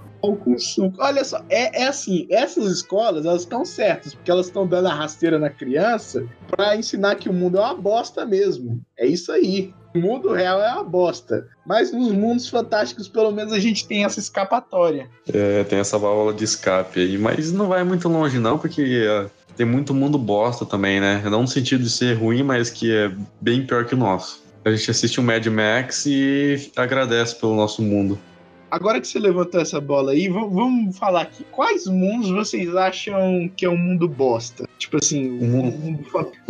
[0.58, 0.96] suco.
[1.00, 4.94] Olha só, é, é assim, essas escolas, elas estão certas, porque elas estão dando a
[4.94, 8.82] rasteira na criança para ensinar que o mundo é uma bosta mesmo.
[8.98, 9.74] É isso aí.
[9.94, 11.48] O mundo real é uma bosta.
[11.66, 15.10] Mas nos mundos fantásticos, pelo menos, a gente tem essa escapatória.
[15.34, 17.18] É, tem essa válvula de escape aí.
[17.18, 21.22] Mas não vai muito longe, não, porque é, tem muito mundo bosta também, né?
[21.30, 24.44] Não no sentido de ser ruim, mas que é bem pior que o nosso.
[24.66, 28.20] A gente assiste um Mad Max e agradece pelo nosso mundo.
[28.70, 31.46] Agora que você levantou essa bola aí, vamos falar aqui.
[31.52, 34.68] Quais mundos vocês acham que é um mundo bosta?
[34.78, 36.06] Tipo assim, um mundo, mundo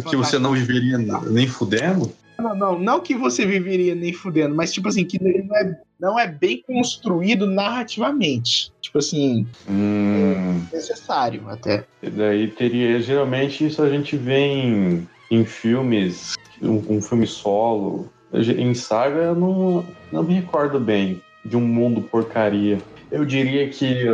[0.09, 2.11] que você não viveria nem fudendo?
[2.37, 6.19] Não, não, não que você viveria nem fudendo, mas tipo assim, que não é, não
[6.19, 8.71] é bem construído narrativamente.
[8.81, 10.61] Tipo assim, hum.
[10.71, 11.85] é necessário até.
[12.01, 18.11] E daí teria, geralmente isso a gente vê em, em filmes um, um filme solo.
[18.33, 22.79] Em saga, eu não, não me recordo bem de um mundo porcaria.
[23.11, 24.05] Eu diria que.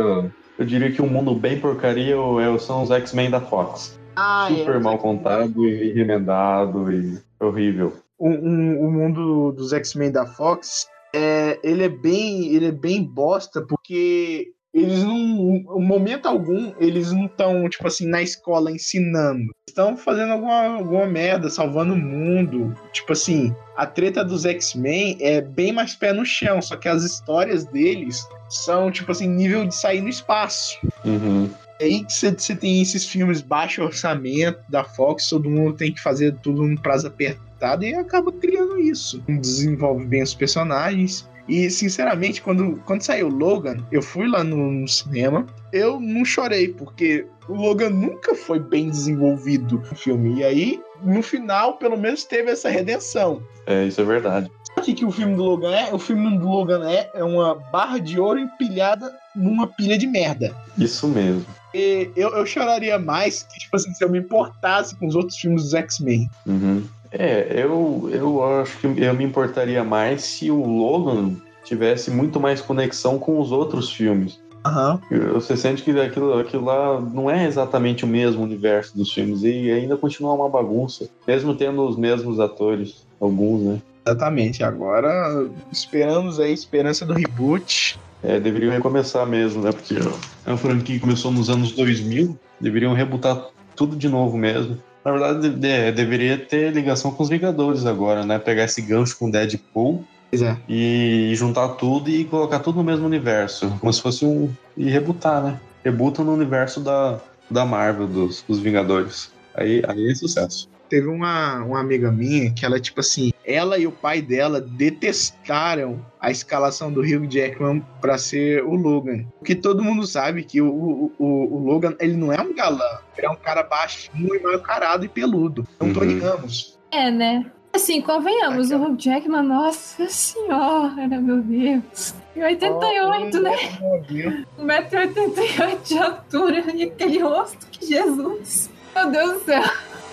[0.58, 3.98] Eu diria que um mundo bem porcaria é são os X-Men da Fox.
[4.14, 4.78] Ah, Super é.
[4.78, 7.94] mal contado e remendado e horrível.
[8.18, 13.02] O, um, o mundo dos X-Men da Fox é, ele é bem ele é bem
[13.02, 19.54] bosta porque eles não, em momento algum, eles não estão, tipo assim, na escola ensinando.
[19.68, 22.74] Estão fazendo alguma, alguma merda, salvando o mundo.
[22.92, 27.02] Tipo assim, a treta dos X-Men é bem mais pé no chão, só que as
[27.02, 30.78] histórias deles são, tipo assim, nível de sair no espaço.
[31.04, 31.50] Uhum.
[31.78, 36.00] É aí que você tem esses filmes baixo orçamento da Fox, todo mundo tem que
[36.00, 39.22] fazer tudo num prazo apertado e acaba criando isso.
[39.28, 44.88] Desenvolve bem os personagens e, sinceramente, quando, quando saiu Logan, eu fui lá no, no,
[44.88, 50.38] cinema, eu não chorei, porque o Logan nunca foi bem desenvolvido no filme.
[50.38, 53.42] E aí, no final, pelo menos teve essa redenção.
[53.66, 54.50] É, isso é verdade.
[54.76, 55.92] O que, que o filme do Logan é?
[55.92, 60.54] O filme do Logan é, é uma barra de ouro empilhada numa pilha de merda.
[60.78, 61.44] Isso mesmo.
[61.74, 65.38] E eu, eu choraria mais que, tipo assim, se eu me importasse com os outros
[65.38, 66.30] filmes dos X-Men.
[66.46, 66.84] Uhum.
[67.12, 72.60] É, eu, eu acho que eu me importaria mais se o Logan tivesse muito mais
[72.60, 74.40] conexão com os outros filmes.
[74.64, 75.32] Uhum.
[75.32, 79.70] Você sente que aquilo, aquilo lá não é exatamente o mesmo universo dos filmes e
[79.70, 83.82] ainda continua uma bagunça, mesmo tendo os mesmos atores, alguns, né?
[84.06, 84.62] Exatamente.
[84.62, 87.98] Agora esperamos a esperança do reboot.
[88.22, 89.72] É, deveriam recomeçar mesmo, né?
[89.72, 94.78] Porque é uma franquia que começou nos anos 2000, deveriam rebutar tudo de novo mesmo.
[95.04, 98.38] Na verdade, de, de, deveria ter ligação com os Vingadores agora, né?
[98.38, 100.56] Pegar esse gancho com Deadpool é.
[100.68, 103.70] e juntar tudo e colocar tudo no mesmo universo.
[103.80, 104.50] Como se fosse um.
[104.76, 105.60] E rebutar, né?
[105.84, 107.18] Rebuta no universo da,
[107.50, 109.30] da Marvel, dos, dos Vingadores.
[109.54, 110.68] Aí, aí é sucesso.
[110.92, 116.04] Teve uma, uma amiga minha que ela, tipo assim, ela e o pai dela detestaram
[116.20, 119.24] a escalação do Hugh Jackman para ser o Logan.
[119.38, 122.98] Porque todo mundo sabe que o, o, o, Logan, ele não é um galã.
[123.16, 125.66] Ele é um cara baixinho e mal carado e peludo.
[125.80, 125.94] É um uhum.
[125.94, 126.78] Tony Ramos.
[126.90, 127.50] É, né?
[127.72, 128.90] Assim, convenhamos, Aquela...
[128.90, 132.14] o Hugh Jackman, nossa senhora, meu Deus.
[132.36, 134.44] E 88, oh, né?
[134.60, 138.68] 1,88m de altura e aquele rosto, que Jesus.
[138.94, 139.62] Meu Deus do céu.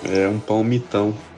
[0.01, 1.28] É um palmitão.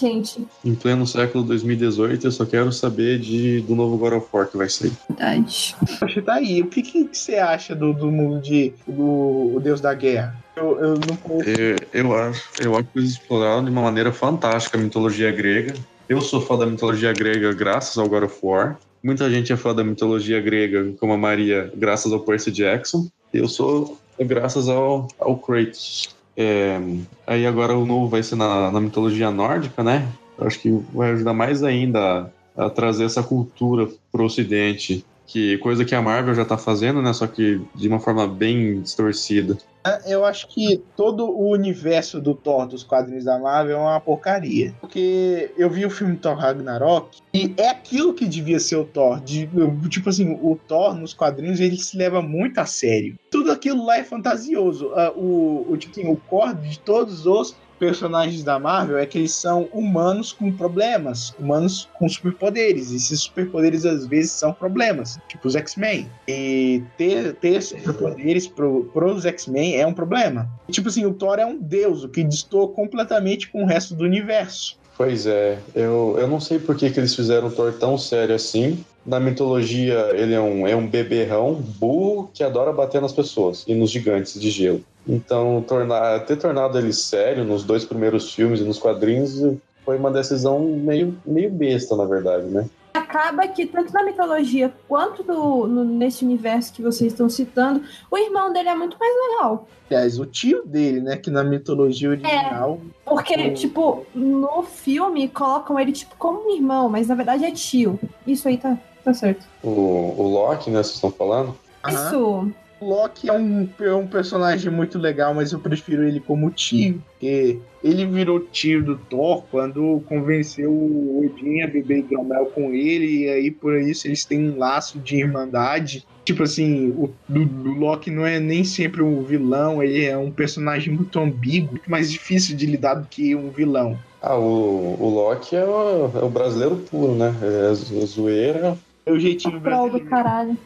[0.00, 0.46] Gente.
[0.64, 4.56] Em pleno século 2018, eu só quero saber de, do novo God of War que
[4.56, 4.92] vai sair.
[5.08, 5.76] Verdade.
[6.00, 6.62] Acho que tá aí.
[6.62, 10.36] O que, que você acha do, do mundo de do o Deus da Guerra?
[10.56, 14.76] Eu, eu não eu, eu acho, eu acho que eles exploraram de uma maneira fantástica
[14.76, 15.74] a mitologia grega.
[16.08, 18.78] Eu sou fã da mitologia grega graças ao God of War.
[19.02, 23.08] Muita gente é fã da mitologia grega, como a Maria, graças ao Percy Jackson.
[23.32, 26.14] Eu sou graças ao, ao Kratos.
[26.42, 26.80] É,
[27.26, 30.08] aí agora o novo vai ser na, na mitologia nórdica, né?
[30.38, 35.58] Acho que vai ajudar mais ainda a, a trazer essa cultura para o Ocidente, que
[35.58, 37.12] coisa que a Marvel já está fazendo, né?
[37.12, 39.56] Só que de uma forma bem distorcida.
[39.86, 44.00] É, eu acho que todo o universo do Thor dos quadrinhos da Marvel é uma
[44.00, 44.74] porcaria.
[44.80, 49.20] Porque eu vi o filme Thor Ragnarok e é aquilo que devia ser o Thor.
[49.20, 49.48] De,
[49.88, 53.16] tipo assim, o Thor nos quadrinhos ele se leva muito a sério.
[53.30, 54.88] Tudo aquilo lá é fantasioso.
[54.88, 59.16] Uh, o, o, tipo assim, o core de todos os personagens da Marvel é que
[59.16, 62.92] eles são humanos com problemas, humanos com superpoderes.
[62.92, 66.06] E esses superpoderes às vezes são problemas, tipo os X-Men.
[66.28, 70.46] E ter, ter superpoderes pro, pros X-Men é um problema.
[70.68, 73.94] E, tipo assim, o Thor é um deus, o que distorce completamente com o resto
[73.94, 74.78] do universo.
[74.98, 78.34] Pois é, eu, eu não sei por que, que eles fizeram o Thor tão sério
[78.34, 78.84] assim.
[79.06, 83.74] Na mitologia, ele é um, é um beberrão burro que adora bater nas pessoas e
[83.74, 84.84] nos gigantes de gelo.
[85.06, 89.40] Então, tornar, ter tornado ele sério nos dois primeiros filmes e nos quadrinhos
[89.84, 92.68] foi uma decisão meio, meio besta, na verdade, né?
[92.92, 98.18] Acaba que, tanto na mitologia quanto no, no, nesse universo que vocês estão citando, o
[98.18, 99.68] irmão dele é muito mais legal.
[99.88, 101.16] Aliás, o tio dele, né?
[101.16, 102.80] Que na mitologia original.
[102.80, 103.54] É, porque, o...
[103.54, 107.98] tipo, no filme colocam ele tipo como um irmão, mas na verdade é tio.
[108.26, 109.46] Isso aí tá, tá certo.
[109.62, 110.82] O, o Loki, né?
[110.82, 111.56] Vocês estão falando?
[111.88, 112.52] Isso.
[112.80, 117.58] Loki é um, é um personagem muito legal, mas eu prefiro ele como tio, porque
[117.84, 123.28] ele virou tio do Thor quando convenceu o Odin a beber hidromel com ele, e
[123.28, 126.06] aí por isso eles têm um laço de irmandade.
[126.24, 130.30] Tipo assim, o do, do Loki não é nem sempre um vilão, ele é um
[130.30, 133.98] personagem muito ambíguo, muito mais difícil de lidar do que um vilão.
[134.22, 137.34] Ah, o, o Loki é o, é o brasileiro puro, né?
[137.42, 138.78] É, é zoeira.
[139.06, 140.56] É o jeitinho Troll do caralho.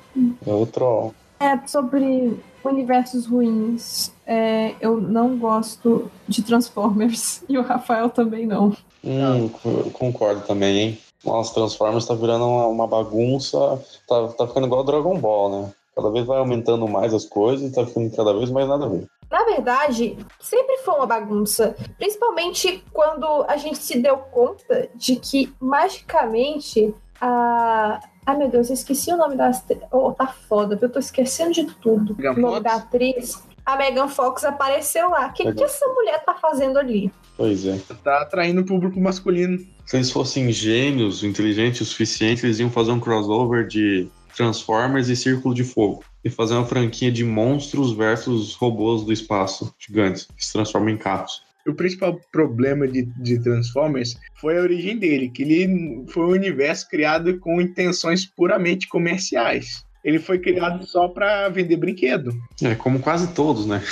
[0.46, 1.14] É o troll.
[1.40, 4.12] É sobre universos ruins.
[4.26, 7.42] É, eu não gosto de Transformers.
[7.48, 8.74] E o Rafael também não.
[9.04, 10.98] Hum, co- concordo também, hein?
[11.24, 13.58] Nossa, Transformers tá virando uma, uma bagunça.
[14.08, 15.72] Tá, tá ficando igual Dragon Ball, né?
[15.94, 18.88] Cada vez vai aumentando mais as coisas e tá ficando cada vez mais nada a
[18.88, 19.06] ver.
[19.30, 21.74] Na verdade, sempre foi uma bagunça.
[21.98, 28.00] Principalmente quando a gente se deu conta de que, magicamente, a.
[28.26, 29.48] Ai meu Deus, eu esqueci o nome da.
[29.48, 30.88] atri- Oh, tá foda, viu?
[30.88, 32.14] eu tô esquecendo de tudo.
[32.16, 32.62] Megan o nome Fox?
[32.64, 33.42] da atriz.
[33.66, 35.28] A Megan Fox apareceu lá.
[35.28, 37.10] O que, que essa mulher tá fazendo ali?
[37.36, 37.78] Pois é.
[38.02, 39.58] Tá atraindo o público masculino.
[39.86, 45.16] Se eles fossem gênios, inteligentes o suficiente, eles iam fazer um crossover de Transformers e
[45.16, 46.04] Círculo de Fogo.
[46.22, 50.96] E fazer uma franquia de monstros versus robôs do espaço gigantes, que se transformam em
[50.98, 51.42] carros.
[51.66, 56.88] O principal problema de, de Transformers foi a origem dele, que ele foi um universo
[56.88, 59.82] criado com intenções puramente comerciais.
[60.04, 62.30] Ele foi criado só para vender brinquedo.
[62.62, 63.82] É, como quase todos, né?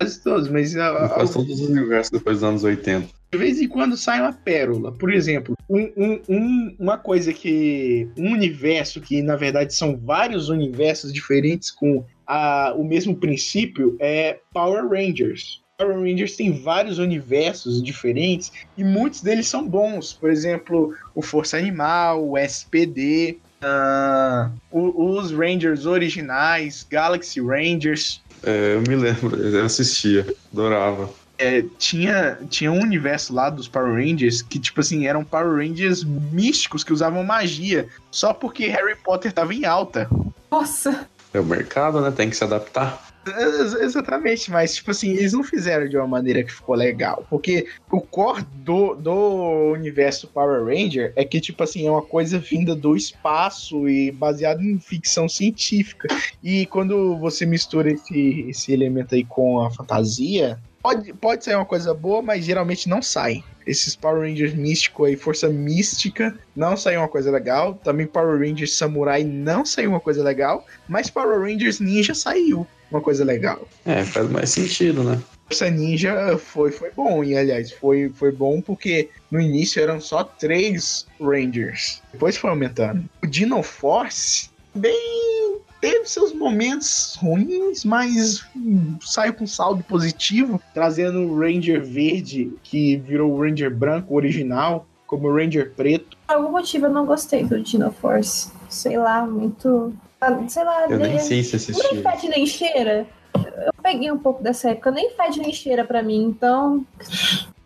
[0.00, 3.06] Quase todos, mas a- quase todos os universos depois dos anos 80.
[3.32, 4.92] de vez em quando sai uma pérola.
[4.92, 8.06] Por exemplo, um- um- um- uma coisa que.
[8.18, 14.38] Um universo que, na verdade, são vários universos diferentes com a- o mesmo princípio é
[14.52, 15.61] Power Rangers.
[15.82, 20.12] Power Rangers tem vários universos diferentes e muitos deles são bons.
[20.12, 28.20] Por exemplo, o Força Animal, o SPD, ah, o- os Rangers originais, Galaxy Rangers.
[28.44, 31.08] É, eu me lembro, eu assistia, adorava.
[31.38, 36.04] É, tinha, tinha um universo lá dos Power Rangers que, tipo assim, eram Power Rangers
[36.04, 40.08] místicos que usavam magia só porque Harry Potter tava em alta.
[40.50, 41.08] Nossa!
[41.34, 42.10] É o mercado, né?
[42.12, 43.11] Tem que se adaptar.
[43.26, 47.24] Ex- Exatamente, mas, tipo assim, eles não fizeram de uma maneira que ficou legal.
[47.28, 52.38] Porque o core do, do universo Power Ranger é que, tipo assim, é uma coisa
[52.38, 56.08] vinda do espaço e baseado em ficção científica.
[56.42, 61.64] E quando você mistura esse, esse elemento aí com a fantasia, pode, pode sair uma
[61.64, 63.44] coisa boa, mas geralmente não sai.
[63.64, 67.74] Esses Power Rangers místico aí, Força Mística, não saiu uma coisa legal.
[67.74, 70.66] Também Power Rangers Samurai não saiu uma coisa legal.
[70.88, 73.66] Mas Power Rangers Ninja saiu uma coisa legal.
[73.84, 75.20] É, faz mais sentido, né?
[75.46, 80.24] Força Ninja foi, foi bom, e aliás, foi, foi bom porque no início eram só
[80.24, 82.02] três Rangers.
[82.12, 83.04] Depois foi aumentando.
[83.22, 85.60] O Dino Force, bem.
[85.80, 92.96] Teve seus momentos ruins, mas hum, saiu com saldo positivo, trazendo o Ranger verde, que
[92.98, 96.16] virou o Ranger branco original, como o Ranger preto.
[96.26, 98.50] Por algum motivo eu não gostei do Dino Force.
[98.70, 99.92] Sei lá, muito.
[100.22, 102.02] Ah, Sei lá, Eu nem nem, sei se nem assistia.
[102.10, 103.06] fede nem cheira.
[103.34, 106.84] Eu peguei um pouco dessa época, nem fede nem cheira pra mim, então.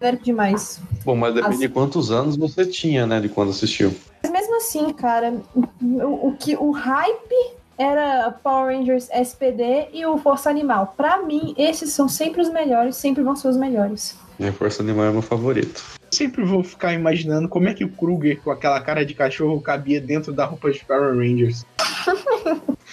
[0.00, 0.80] Genérico demais.
[1.04, 3.20] Bom, mas depende As- de quantos anos você tinha, né?
[3.20, 3.94] De quando assistiu.
[4.22, 10.16] Mas mesmo assim, cara, o, o que o hype era Power Rangers SPD e o
[10.18, 10.94] Força Animal.
[10.96, 14.16] Pra mim, esses são sempre os melhores, sempre vão ser os melhores.
[14.38, 15.82] Minha Força Animal é meu favorito.
[16.16, 20.00] Sempre vou ficar imaginando como é que o Kruger, com aquela cara de cachorro, cabia
[20.00, 21.66] dentro da roupa de Power Rangers.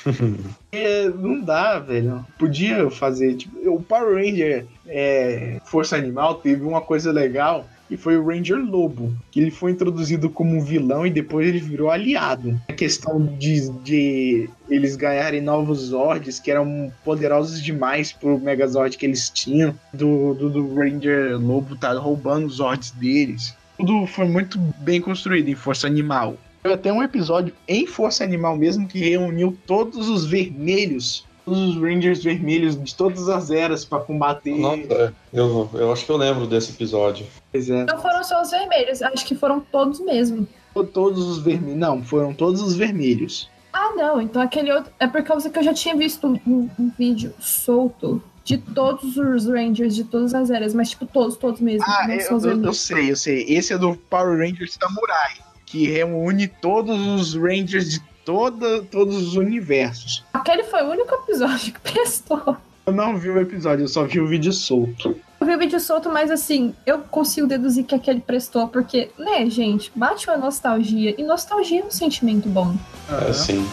[0.72, 2.26] É, não dá, velho.
[2.38, 3.36] Podia fazer.
[3.36, 8.58] Tipo, o Power Ranger é, Força Animal teve uma coisa legal que foi o Ranger
[8.58, 12.60] Lobo, que ele foi introduzido como vilão e depois ele virou aliado.
[12.68, 19.06] A questão de, de eles ganharem novos Zords que eram poderosos demais pro Megazord que
[19.06, 23.56] eles tinham, do, do, do Ranger Lobo tá roubando os Zords deles.
[23.78, 26.38] Tudo foi muito bem construído em Força Animal.
[26.64, 31.76] Teve até um episódio em Força Animal mesmo que reuniu todos os vermelhos, todos os
[31.76, 34.56] Rangers vermelhos de todas as eras pra combater.
[34.58, 37.26] Nossa, eu, eu acho que eu lembro desse episódio.
[37.52, 37.84] Pois é.
[37.84, 40.48] Não foram só os vermelhos, acho que foram todos mesmo.
[40.94, 41.78] Todos os vermelhos.
[41.78, 43.50] Não, foram todos os vermelhos.
[43.74, 44.92] Ah, não, então aquele outro.
[45.00, 49.48] É por causa que eu já tinha visto um, um vídeo solto de todos os
[49.48, 51.84] Rangers de todas as eras, mas tipo, todos, todos mesmo.
[51.88, 53.46] Ah, não eu, eu- eu sei, eu sei.
[53.50, 55.34] Esse é do Power Rangers Samurai,
[55.74, 60.24] que reúne todos os Rangers de toda, todos os universos.
[60.32, 62.56] Aquele foi o único episódio que prestou.
[62.86, 65.20] Eu não vi o episódio, eu só vi o vídeo solto.
[65.42, 69.50] Eu vi o vídeo solto, mas assim, eu consigo deduzir que aquele prestou, porque, né,
[69.50, 71.16] gente, bate uma nostalgia.
[71.18, 72.76] E nostalgia é um sentimento bom.
[73.10, 73.66] É assim.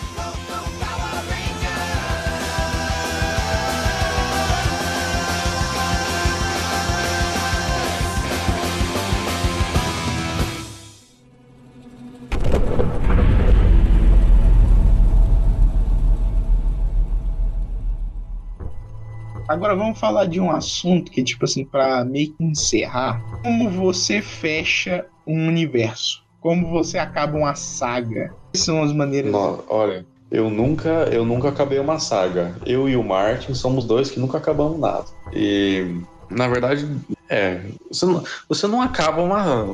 [19.50, 23.20] Agora vamos falar de um assunto que, tipo assim, para meio que encerrar.
[23.42, 26.22] Como você fecha um universo?
[26.40, 28.32] Como você acaba uma saga?
[28.52, 29.32] Quais são as maneiras.
[29.32, 32.54] No, olha, eu nunca, eu nunca acabei uma saga.
[32.64, 35.06] Eu e o Martin somos dois que nunca acabamos nada.
[35.32, 36.86] E na verdade,
[37.28, 39.66] é, você não, você não acaba uma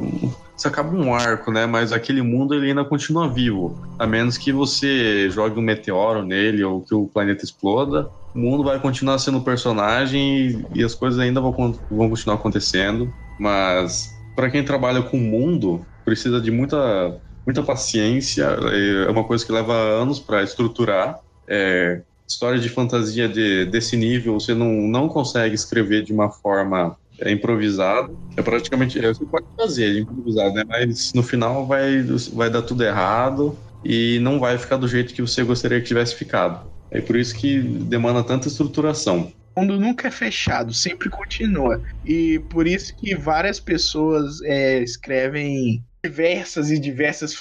[0.56, 1.66] você acaba um arco, né?
[1.66, 3.78] Mas aquele mundo ele ainda continua vivo.
[3.98, 8.64] A menos que você jogue um meteoro nele ou que o planeta exploda, o mundo
[8.64, 11.52] vai continuar sendo personagem e, e as coisas ainda vão,
[11.90, 13.12] vão continuar acontecendo.
[13.38, 19.46] Mas para quem trabalha com o mundo, precisa de muita muita paciência, é uma coisa
[19.46, 21.20] que leva anos para estruturar.
[21.48, 26.98] É, história de fantasia de, desse nível você não, não consegue escrever de uma forma
[27.20, 28.12] é, improvisada.
[28.36, 28.98] É praticamente.
[28.98, 30.64] É, você pode fazer improvisado, né?
[30.66, 32.02] Mas no final vai,
[32.32, 36.14] vai dar tudo errado e não vai ficar do jeito que você gostaria que tivesse
[36.14, 36.70] ficado.
[36.90, 39.32] É por isso que demanda tanta estruturação.
[39.54, 41.82] O mundo nunca é fechado, sempre continua.
[42.04, 47.36] E por isso que várias pessoas é, escrevem diversas e diversas.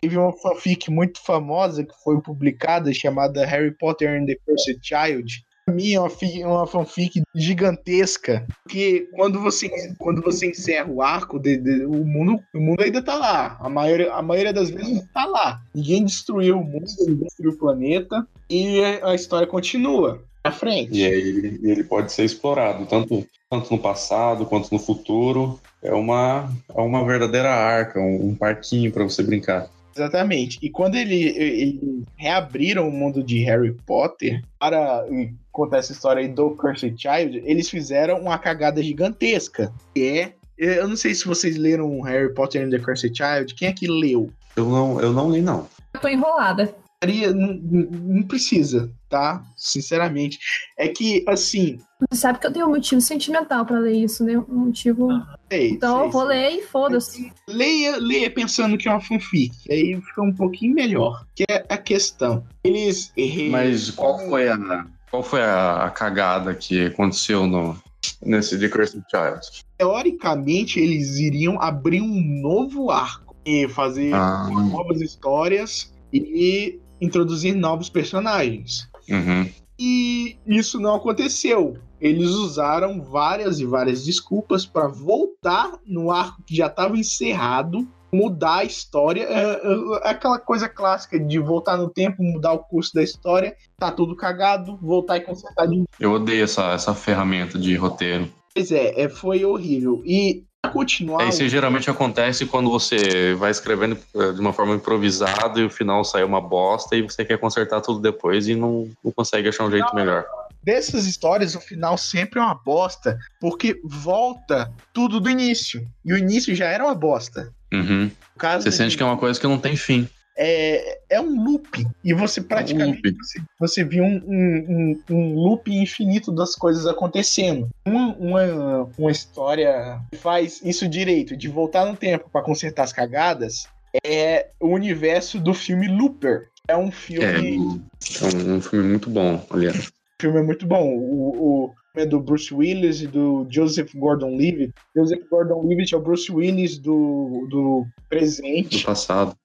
[0.00, 5.44] Teve uma fanfic muito famosa que foi publicada chamada Harry Potter and the Cursed Child.
[5.64, 6.10] Pra mim é uma,
[6.46, 8.46] uma fanfic gigantesca.
[8.64, 13.02] Porque quando você, quando você encerra o arco, de, de, o, mundo, o mundo ainda
[13.02, 13.56] tá lá.
[13.60, 15.60] A maioria, a maioria das vezes tá lá.
[15.74, 18.26] Ninguém destruiu o mundo, ninguém destruiu o planeta.
[18.48, 20.98] E a história continua à frente.
[20.98, 25.60] E aí ele, ele pode ser explorado, tanto, tanto no passado quanto no futuro.
[25.82, 29.70] É uma, é uma verdadeira arca, um, um parquinho para você brincar.
[29.94, 30.58] Exatamente.
[30.62, 35.04] E quando ele, ele, reabriram o mundo de Harry Potter para
[35.52, 39.72] contar essa história aí do Cursed Child, eles fizeram uma cagada gigantesca.
[39.94, 40.34] Que é.
[40.56, 43.54] Eu não sei se vocês leram Harry Potter and the Cursed Child.
[43.54, 44.30] Quem é que leu?
[44.54, 45.66] Eu não, eu não li, não.
[45.94, 46.74] Eu tô enrolada.
[47.02, 49.42] Não, não precisa, tá?
[49.56, 50.38] Sinceramente.
[50.78, 51.78] É que, assim.
[52.10, 54.36] Você sabe que eu tenho um motivo sentimental para ler isso, né?
[54.36, 55.08] Um motivo.
[55.50, 56.36] Sei, então sei, eu vou sei.
[56.36, 57.32] ler e foda-se.
[57.48, 59.50] Leia, leia pensando que é uma fanfic.
[59.70, 61.24] Aí fica um pouquinho melhor.
[61.34, 62.44] Que é a questão.
[62.62, 63.12] Eles.
[63.50, 64.86] Mas qual foi a.
[65.10, 67.76] Qual foi a, cagada que aconteceu no,
[68.22, 69.64] nesse The Cursed Child?
[69.76, 74.48] Teoricamente, eles iriam abrir um novo arco e fazer ah.
[74.70, 78.88] novas histórias e introduzir novos personagens.
[79.08, 79.48] Uhum.
[79.78, 81.78] E isso não aconteceu.
[82.00, 88.58] Eles usaram várias e várias desculpas para voltar no arco que já estava encerrado, mudar
[88.58, 89.22] a história.
[89.22, 93.56] É, é, é, aquela coisa clássica de voltar no tempo, mudar o curso da história,
[93.78, 95.88] tá tudo cagado, voltar e consertar de novo.
[95.98, 98.28] Eu odeio essa, essa ferramenta de roteiro.
[98.54, 100.02] Pois é, é foi horrível.
[100.04, 101.24] E continuar.
[101.24, 105.70] É, isso geralmente acontece quando você vai escrevendo eh, de uma forma improvisada e o
[105.70, 109.64] final sai uma bosta e você quer consertar tudo depois e não, não consegue achar
[109.64, 110.24] um jeito não, melhor.
[110.62, 115.86] Dessas histórias, o final sempre é uma bosta, porque volta tudo do início.
[116.04, 117.52] E o início já era uma bosta.
[117.72, 118.10] Uhum.
[118.38, 120.08] Você sente que é uma coisa que não tem fim
[120.42, 121.86] é, é um loop.
[122.02, 126.86] E você praticamente é um você, você viu um, um, um, loop infinito das coisas
[126.86, 127.68] acontecendo.
[127.84, 132.92] Uma, uma, uma história que faz isso direito, de voltar no tempo para consertar as
[132.92, 133.68] cagadas,
[134.02, 136.48] é o universo do filme Looper.
[136.66, 137.82] É um filme.
[138.22, 139.88] É, é um, filme muito bom, aliás.
[139.88, 140.88] O filme é muito bom.
[140.96, 144.72] O, o é do Bruce Willis e do Joseph Gordon-Levitt.
[144.96, 148.78] Joseph Gordon-Levitt é o Bruce Willis do, do presente.
[148.78, 149.36] Do passado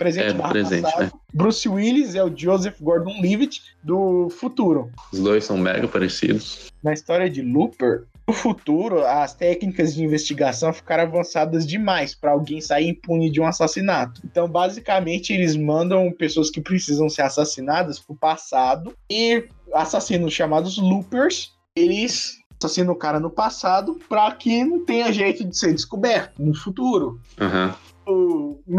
[0.00, 1.02] presente, é, presente passado.
[1.02, 1.10] Né?
[1.34, 4.90] Bruce Willis é o Joseph Gordon-Levitt do futuro.
[5.12, 6.70] Os dois são mega parecidos.
[6.82, 12.60] Na história de Looper, no futuro, as técnicas de investigação ficaram avançadas demais para alguém
[12.60, 14.22] sair impune de um assassinato.
[14.24, 21.52] Então, basicamente, eles mandam pessoas que precisam ser assassinadas pro passado e assassinos chamados Loopers,
[21.76, 26.54] eles assassinam o cara no passado para que não tenha jeito de ser descoberto no
[26.54, 27.20] futuro.
[27.40, 27.72] Uhum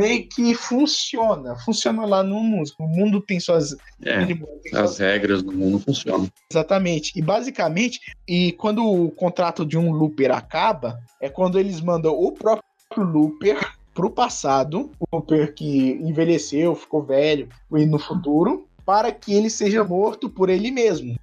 [0.02, 1.56] meio que funciona.
[1.58, 2.70] Funciona lá no mundo.
[2.80, 3.76] O mundo tem suas.
[4.04, 4.42] É, tem
[4.74, 6.28] as regras do mundo funcionam.
[6.52, 7.14] Exatamente.
[7.16, 12.32] E basicamente, e quando o contrato de um looper acaba, é quando eles mandam o
[12.32, 12.64] próprio
[12.98, 13.60] looper
[13.94, 19.84] pro passado, o looper que envelheceu, ficou velho, e no futuro, para que ele seja
[19.84, 21.18] morto por ele mesmo.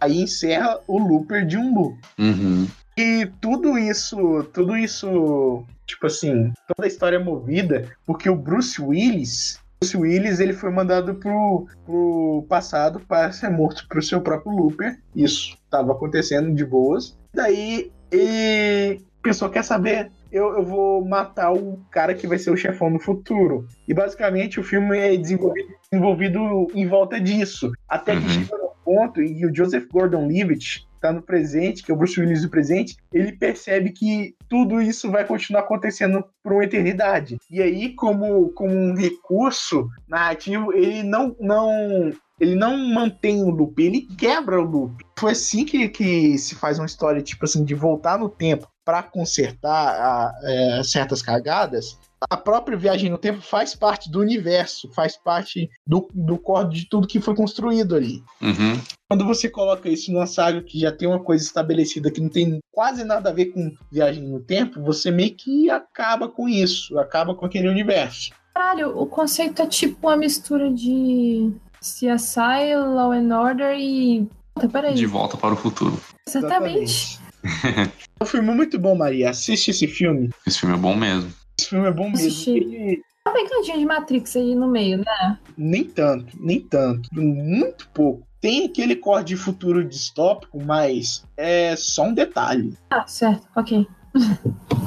[0.00, 1.98] Aí encerra o looper de um loop.
[2.18, 2.66] Uhum.
[2.96, 8.80] E tudo isso, tudo isso tipo assim, toda a história é movida porque o Bruce
[8.80, 14.52] Willis, Bruce Willis, ele foi mandado pro, pro passado para ser morto pro seu próprio
[14.52, 14.98] Looper.
[15.14, 17.18] Isso estava acontecendo de boas.
[17.34, 20.10] Daí ele pensou, quer saber?
[20.32, 23.68] Eu, eu vou matar o cara que vai ser o chefão no futuro.
[23.86, 27.70] E basicamente o filme é desenvolvido, desenvolvido em volta disso.
[27.88, 28.28] Até que uhum.
[28.28, 32.42] chega no ponto e o Joseph Gordon-Levitt tá no presente, que é o Bruce Willis
[32.42, 37.38] do presente, ele percebe que tudo isso vai continuar acontecendo por uma eternidade.
[37.50, 43.80] E aí, como, como um recurso narrativo, ele não, não ele não mantém o loop,
[43.80, 45.04] ele quebra o loop.
[45.18, 49.02] Foi assim que, que se faz uma história, tipo assim, de voltar no tempo para
[49.02, 51.98] consertar a, é, certas cagadas.
[52.28, 56.88] A própria viagem no tempo faz parte do universo, faz parte do, do core de
[56.88, 58.22] tudo que foi construído ali.
[58.40, 58.80] Uhum.
[59.08, 62.58] Quando você coloca isso numa saga que já tem uma coisa estabelecida que não tem
[62.72, 67.34] quase nada a ver com viagem no tempo, você meio que acaba com isso, acaba
[67.34, 68.32] com aquele universo.
[68.54, 74.28] Caralho, o conceito é tipo uma mistura de CSI, Law and Order e.
[74.54, 74.94] Puta, peraí.
[74.94, 76.00] De volta para o futuro.
[76.26, 77.18] Exatamente.
[77.44, 79.30] É um filme muito bom, Maria.
[79.30, 80.30] Assiste esse filme.
[80.46, 81.30] Esse filme é bom mesmo.
[81.58, 82.54] Esse filme é bom mesmo.
[82.56, 85.38] Ele- Tá pegadinha de Matrix aí no meio, né?
[85.56, 87.08] Nem tanto, nem tanto.
[87.12, 88.26] Muito pouco.
[88.38, 92.76] Tem aquele core de futuro distópico, mas é só um detalhe.
[92.90, 93.86] Ah, certo, ok.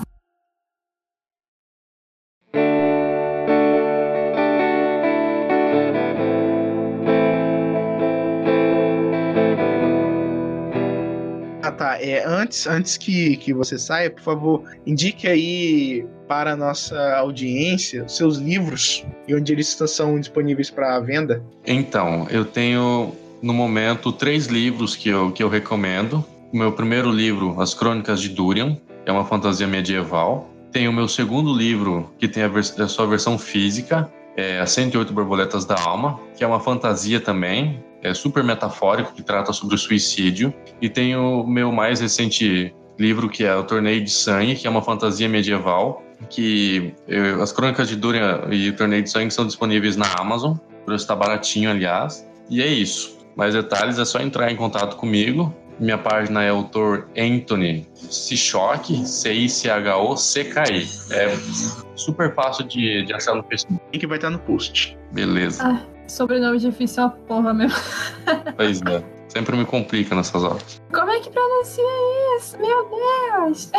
[11.77, 12.01] tá.
[12.01, 18.07] É, antes antes que, que você saia, por favor, indique aí para a nossa audiência
[18.07, 21.41] seus livros e onde eles são disponíveis para venda.
[21.65, 26.25] Então, eu tenho no momento três livros que eu, que eu recomendo.
[26.51, 30.49] O meu primeiro livro, As Crônicas de Durian, é uma fantasia medieval.
[30.71, 35.13] Tem o meu segundo livro, que tem a, a sua versão física, é As 108
[35.13, 39.77] Borboletas da Alma, que é uma fantasia também, é super metafórico, que trata sobre o
[39.77, 40.53] suicídio.
[40.81, 44.69] E tem o meu mais recente livro, que é O Torneio de Sangue, que é
[44.69, 49.45] uma fantasia medieval, que eh, as Crônicas de Durian e o Torneio de Sangue são
[49.45, 50.53] disponíveis na Amazon.
[50.53, 52.27] O preço está baratinho, aliás.
[52.49, 53.17] E é isso.
[53.35, 55.53] Mais detalhes é só entrar em contato comigo.
[55.79, 60.89] Minha página é autor Anthony Cichoc, C-I-C-H-O-C-K-I.
[61.11, 61.37] É
[61.95, 63.79] super fácil de, de achar no Facebook.
[63.79, 64.97] O link vai estar no post.
[65.11, 65.85] Beleza.
[66.07, 67.77] Sobrenome difícil é uma porra mesmo.
[68.55, 69.03] Pois é.
[69.27, 70.81] Sempre me complica nessas horas.
[70.91, 71.83] Como é que pronuncia
[72.37, 72.57] isso?
[72.59, 73.71] Meu Deus!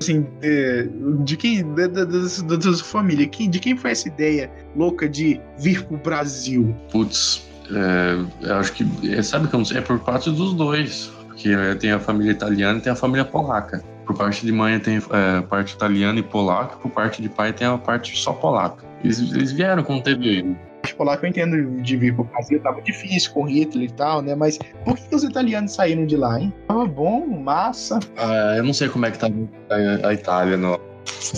[0.00, 0.88] Assim, de,
[1.24, 1.74] de quem.
[1.74, 5.96] Da, da, da, sua família, quem, de quem foi essa ideia louca de vir pro
[5.98, 6.74] Brasil?
[6.90, 8.86] Putz, é, eu acho que.
[9.12, 9.78] é, Sabe que eu não sei?
[9.78, 11.12] É por parte dos dois.
[11.26, 13.82] Porque é, tem a família italiana e tem a família polaca.
[14.06, 17.66] Por parte de mãe tem é, parte italiana e polaca, por parte de pai tem
[17.66, 18.84] a parte só polaca.
[19.02, 20.56] Eles, eles vieram quando teve.
[21.00, 24.34] Os polacos eu entendo de vir pro Brasil, tava difícil com Hitler e tal, né?
[24.34, 26.52] Mas por que, que os italianos saíram de lá, hein?
[26.68, 27.98] Tava bom, massa.
[28.18, 29.28] Ah, eu não sei como é que tá
[30.04, 30.58] a, Itália.
[30.58, 30.78] No,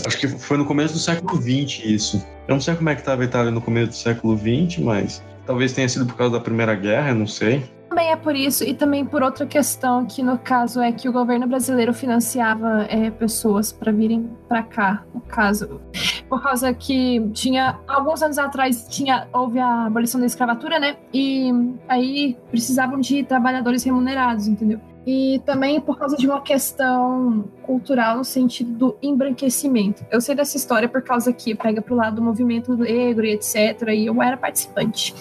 [0.04, 2.26] acho que foi no começo do século XX isso.
[2.48, 5.22] Eu não sei como é que tava a Itália no começo do século XX, mas
[5.46, 7.62] talvez tenha sido por causa da Primeira Guerra, eu não sei.
[7.92, 11.12] Também é por isso, e também por outra questão, que no caso é que o
[11.12, 15.78] governo brasileiro financiava é, pessoas para virem para cá, no caso.
[16.26, 20.96] Por causa que tinha, alguns anos atrás, tinha, houve a abolição da escravatura, né?
[21.12, 21.52] E
[21.86, 24.80] aí precisavam de trabalhadores remunerados, entendeu?
[25.06, 30.04] E também por causa de uma questão cultural no sentido do embranquecimento.
[30.10, 33.88] Eu sei dessa história por causa que pega pro lado do movimento negro e etc.
[33.88, 35.14] E eu era participante.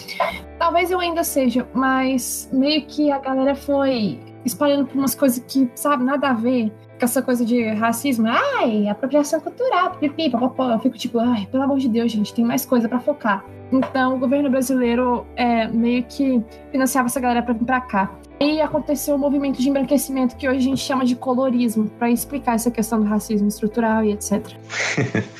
[0.58, 5.70] Talvez eu ainda seja, mas meio que a galera foi espalhando por umas coisas que,
[5.74, 8.28] sabe, nada a ver com essa coisa de racismo.
[8.28, 10.70] Ai, apropriação cultural, pipi, papapó.
[10.70, 13.44] Eu fico tipo, ai, pelo amor de Deus, gente, tem mais coisa pra focar.
[13.72, 18.14] Então, o governo brasileiro é, meio que financiava essa galera pra vir pra cá.
[18.44, 22.56] E aconteceu o movimento de embranquecimento que hoje a gente chama de colorismo, pra explicar
[22.56, 24.44] essa questão do racismo estrutural e etc.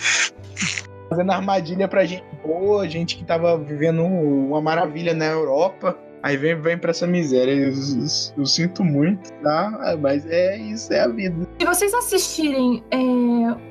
[1.11, 5.98] Fazendo armadilha pra gente boa, gente que tava vivendo uma maravilha na Europa.
[6.22, 7.50] Aí vem, vem pra essa miséria.
[7.53, 8.07] Eu, eu-
[8.38, 9.96] eu sinto muito, tá?
[10.00, 11.46] Mas é isso, é a vida.
[11.59, 12.96] Se vocês assistirem é,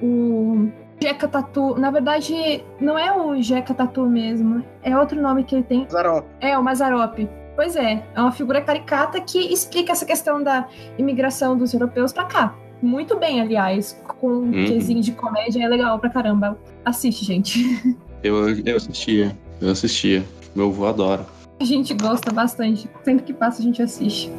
[0.03, 0.67] o
[1.01, 5.63] Jeca Tatu, na verdade, não é o Jeca Tatu mesmo, é outro nome que ele
[5.63, 5.87] tem.
[5.89, 6.27] Zarop.
[6.41, 7.17] É o Mazarop.
[7.61, 12.25] Pois é, é uma figura caricata que explica essa questão da imigração dos europeus pra
[12.25, 12.55] cá.
[12.81, 14.65] Muito bem, aliás, com um Uhum.
[14.65, 16.57] quezinho de comédia, é legal pra caramba.
[16.83, 17.59] Assiste, gente.
[18.23, 20.23] Eu, eu assistia, eu assistia.
[20.55, 21.23] Meu avô adora.
[21.59, 22.89] A gente gosta bastante.
[23.03, 24.31] Sempre que passa, a gente assiste.